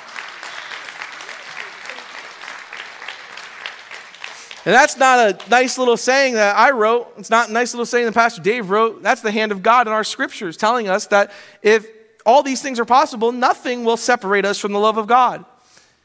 And 4.66 4.74
that's 4.74 4.96
not 4.96 5.18
a 5.20 5.48
nice 5.48 5.79
little 5.79 5.96
saying 5.96 6.35
that 6.35 6.57
I 6.57 6.72
wrote. 6.72 7.14
It's 7.18 7.31
not 7.31 7.48
a 7.48 7.52
nice 7.52 7.72
little 7.72 7.87
saying 7.87 8.07
that 8.07 8.14
Pastor 8.14 8.42
Dave 8.42 8.68
wrote. 8.68 9.00
That's 9.00 9.20
the 9.20 9.31
hand 9.31 9.52
of 9.52 9.62
God 9.62 9.87
in 9.87 9.92
our 9.92 10.02
scriptures 10.02 10.57
telling 10.57 10.88
us 10.88 11.07
that 11.07 11.31
if 11.62 11.87
all 12.26 12.42
these 12.42 12.61
things 12.61 12.81
are 12.81 12.85
possible, 12.85 13.31
nothing 13.31 13.85
will 13.85 13.96
separate 13.96 14.44
us 14.44 14.59
from 14.59 14.72
the 14.72 14.81
love 14.81 14.98
of 14.98 15.07
God. 15.07 15.44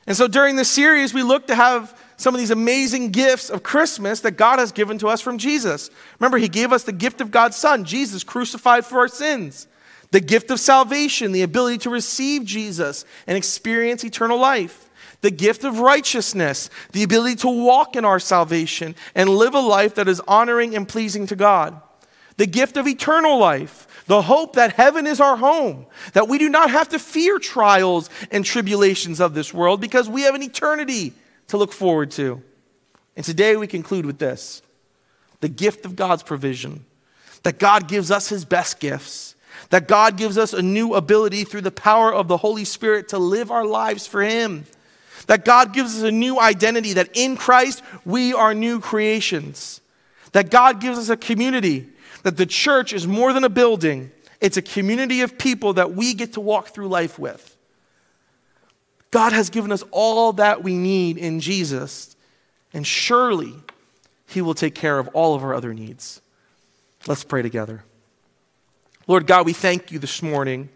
And 0.06 0.15
so 0.15 0.28
during 0.28 0.58
this 0.58 0.69
series, 0.69 1.12
we 1.12 1.24
look 1.24 1.47
to 1.47 1.56
have 1.56 2.00
some 2.17 2.36
of 2.36 2.39
these 2.39 2.52
amazing 2.52 3.10
gifts 3.10 3.50
of 3.50 3.63
Christmas 3.63 4.19
that 4.19 4.38
God 4.38 4.60
has 4.60 4.71
given 4.71 5.00
to 5.00 5.08
us 5.08 5.21
from 5.21 5.39
Jesus. 5.39 5.89
Remember, 6.19 6.38
He 6.38 6.47
gave 6.47 6.71
us 6.71 6.84
the 6.84 6.91
gift 6.91 7.19
of 7.19 7.32
God's 7.32 7.56
Son, 7.56 7.84
Jesus 7.84 8.24
crucified 8.24 8.86
for 8.86 9.00
our 9.00 9.08
sins, 9.08 9.67
the 10.12 10.19
gift 10.19 10.52
of 10.52 10.60
salvation, 10.60 11.32
the 11.32 11.41
ability 11.41 11.80
to 11.80 11.89
receive 11.89 12.45
Jesus 12.45 13.06
and 13.26 13.36
experience 13.36 14.04
eternal 14.04 14.38
life 14.38 14.90
the 15.21 15.31
gift 15.31 15.63
of 15.63 15.79
righteousness, 15.79 16.69
the 16.91 17.03
ability 17.03 17.36
to 17.38 17.47
walk 17.47 17.95
in 17.95 18.03
our 18.03 18.19
salvation 18.19 18.95
and 19.15 19.29
live 19.29 19.53
a 19.53 19.60
life 19.60 19.95
that 19.95 20.07
is 20.07 20.19
honoring 20.27 20.75
and 20.75 20.88
pleasing 20.88 21.27
to 21.27 21.36
God, 21.36 21.79
the 22.38 22.47
gift 22.47 22.75
of 22.75 22.88
eternal 22.88 23.38
life, 23.38 23.88
the 24.07 24.23
hope 24.23 24.53
that 24.53 24.73
heaven 24.73 25.05
is 25.05 25.21
our 25.21 25.38
home, 25.38 25.86
that 26.13 26.27
we 26.27 26.39
do 26.39 26.49
not 26.49 26.71
have 26.71 26.89
to 26.89 26.99
fear 26.99 27.38
trials 27.38 28.10
and 28.31 28.43
tribulations 28.43 29.21
of 29.21 29.34
this 29.36 29.53
world 29.53 29.79
because 29.79 30.10
we 30.10 30.23
have 30.23 30.36
an 30.36 30.43
eternity 30.43 31.13
to 31.47 31.57
look 31.57 31.71
forward 31.71 32.10
to. 32.12 32.41
And 33.15 33.23
today 33.23 33.55
we 33.55 33.67
conclude 33.67 34.05
with 34.05 34.17
this 34.17 34.62
the 35.39 35.49
gift 35.49 35.86
of 35.86 35.95
God's 35.95 36.23
provision, 36.23 36.86
that 37.43 37.60
God 37.60 37.88
gives 37.88 38.12
us 38.12 38.29
his 38.29 38.45
best 38.45 38.79
gifts. 38.79 39.36
That 39.69 39.88
God 39.88 40.17
gives 40.17 40.38
us 40.38 40.53
a 40.53 40.62
new 40.62 40.95
ability 40.95 41.43
through 41.43 41.62
the 41.62 41.71
power 41.71 42.13
of 42.13 42.27
the 42.27 42.38
Holy 42.38 42.65
Spirit 42.65 43.10
to 43.10 43.19
live 43.19 43.51
our 43.51 43.65
lives 43.65 44.07
for 44.07 44.21
Him 44.21 44.65
that 45.32 45.46
God 45.46 45.72
gives 45.72 45.96
us 45.96 46.04
a 46.04 46.12
new 46.12 46.41
identity, 46.41 46.91
that 46.91 47.12
in 47.13 47.38
Christ 47.38 47.82
we 48.04 48.34
are 48.34 48.54
new 48.54 48.82
creations. 48.82 49.80
That 50.34 50.52
God 50.52 50.82
gives 50.82 50.98
us 50.98 51.08
a 51.08 51.15
community, 51.15 51.88
that 52.24 52.36
the 52.36 52.46
church 52.46 52.91
is 52.91 53.08
more 53.08 53.32
than 53.32 53.46
a 53.46 53.50
building, 53.50 54.12
it's 54.41 54.58
a 54.58 54.62
community 54.62 55.22
of 55.22 55.38
people 55.38 55.72
that 55.76 55.94
we 55.94 56.15
get 56.15 56.34
to 56.34 56.41
walk 56.41 56.74
through 56.74 56.89
life 56.89 57.17
with. 57.17 57.56
God 59.10 59.32
has 59.32 59.50
given 59.50 59.72
us 59.72 59.86
all 59.91 60.34
that 60.34 60.65
we 60.65 60.76
need 60.76 61.17
in 61.17 61.39
Jesus, 61.39 62.17
and 62.74 62.86
surely 62.86 63.54
He 64.28 64.41
will 64.41 64.54
take 64.54 64.76
care 64.76 65.00
of 65.00 65.08
all 65.13 65.34
of 65.34 65.46
our 65.46 65.54
other 65.54 65.74
needs. 65.74 66.20
Let's 67.08 67.24
pray 67.24 67.41
together. 67.41 67.86
Lord 69.08 69.28
God, 69.28 69.46
we 69.46 69.54
thank 69.54 69.94
you 69.94 70.00
this 70.00 70.22
morning 70.22 70.67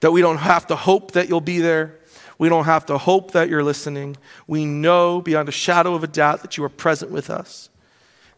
that 0.00 0.10
we 0.10 0.22
don't 0.22 0.38
have 0.38 0.68
to 0.68 0.74
hope 0.74 1.12
that 1.12 1.28
you'll 1.28 1.42
be 1.42 1.58
there. 1.58 1.98
We 2.38 2.48
don't 2.48 2.64
have 2.64 2.86
to 2.86 2.98
hope 2.98 3.32
that 3.32 3.48
you're 3.48 3.62
listening. 3.62 4.16
We 4.46 4.64
know 4.64 5.20
beyond 5.20 5.48
a 5.48 5.52
shadow 5.52 5.94
of 5.94 6.02
a 6.02 6.08
doubt 6.08 6.42
that 6.42 6.56
you 6.56 6.64
are 6.64 6.68
present 6.68 7.10
with 7.10 7.30
us. 7.30 7.68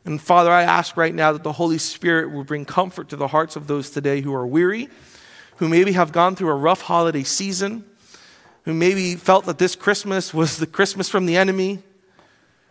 And 0.04 0.20
Father, 0.20 0.52
I 0.52 0.62
ask 0.62 0.96
right 0.96 1.14
now 1.14 1.32
that 1.32 1.42
the 1.42 1.52
Holy 1.52 1.78
Spirit 1.78 2.30
will 2.30 2.44
bring 2.44 2.64
comfort 2.64 3.08
to 3.08 3.16
the 3.16 3.28
hearts 3.28 3.56
of 3.56 3.66
those 3.66 3.90
today 3.90 4.20
who 4.20 4.32
are 4.32 4.46
weary, 4.46 4.88
who 5.56 5.68
maybe 5.68 5.92
have 5.92 6.12
gone 6.12 6.36
through 6.36 6.50
a 6.50 6.54
rough 6.54 6.82
holiday 6.82 7.24
season, 7.24 7.84
who 8.64 8.74
maybe 8.74 9.16
felt 9.16 9.46
that 9.46 9.58
this 9.58 9.74
Christmas 9.74 10.32
was 10.32 10.58
the 10.58 10.66
Christmas 10.66 11.08
from 11.08 11.26
the 11.26 11.36
enemy, 11.36 11.82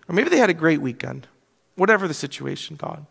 or 0.07 0.15
maybe 0.15 0.29
they 0.29 0.37
had 0.37 0.49
a 0.49 0.53
great 0.53 0.81
weekend. 0.81 1.27
Whatever 1.75 2.07
the 2.07 2.13
situation, 2.13 2.77
God. 2.77 3.05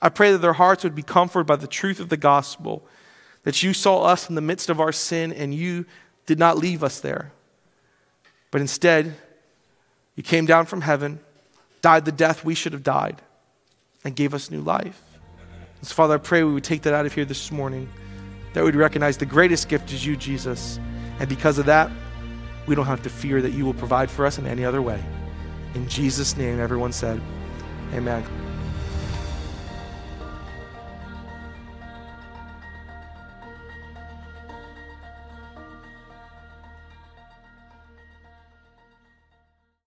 I 0.00 0.08
pray 0.08 0.32
that 0.32 0.38
their 0.38 0.54
hearts 0.54 0.82
would 0.82 0.94
be 0.94 1.02
comforted 1.02 1.46
by 1.46 1.56
the 1.56 1.66
truth 1.66 2.00
of 2.00 2.08
the 2.08 2.16
gospel, 2.16 2.84
that 3.44 3.62
you 3.62 3.72
saw 3.72 4.02
us 4.02 4.28
in 4.28 4.34
the 4.34 4.40
midst 4.40 4.70
of 4.70 4.80
our 4.80 4.92
sin 4.92 5.32
and 5.32 5.54
you 5.54 5.86
did 6.26 6.38
not 6.38 6.58
leave 6.58 6.82
us 6.82 7.00
there. 7.00 7.32
But 8.50 8.60
instead, 8.60 9.14
you 10.16 10.22
came 10.22 10.46
down 10.46 10.66
from 10.66 10.80
heaven, 10.80 11.20
died 11.82 12.04
the 12.04 12.12
death 12.12 12.44
we 12.44 12.54
should 12.54 12.72
have 12.72 12.82
died, 12.82 13.20
and 14.04 14.16
gave 14.16 14.34
us 14.34 14.50
new 14.50 14.60
life. 14.60 15.02
So, 15.82 15.94
Father, 15.94 16.14
I 16.14 16.18
pray 16.18 16.42
we 16.42 16.52
would 16.52 16.64
take 16.64 16.82
that 16.82 16.94
out 16.94 17.06
of 17.06 17.12
here 17.12 17.24
this 17.24 17.52
morning, 17.52 17.88
that 18.54 18.64
we'd 18.64 18.74
recognize 18.74 19.16
the 19.16 19.26
greatest 19.26 19.68
gift 19.68 19.92
is 19.92 20.04
you, 20.04 20.16
Jesus. 20.16 20.80
And 21.20 21.28
because 21.28 21.58
of 21.58 21.66
that, 21.66 21.90
we 22.66 22.74
don't 22.74 22.86
have 22.86 23.02
to 23.02 23.10
fear 23.10 23.40
that 23.42 23.52
you 23.52 23.64
will 23.64 23.74
provide 23.74 24.10
for 24.10 24.26
us 24.26 24.38
in 24.38 24.46
any 24.46 24.64
other 24.64 24.82
way. 24.82 25.02
In 25.74 25.88
Jesus' 25.88 26.36
name, 26.36 26.60
everyone 26.60 26.92
said, 26.92 27.20
Amen. 27.92 28.47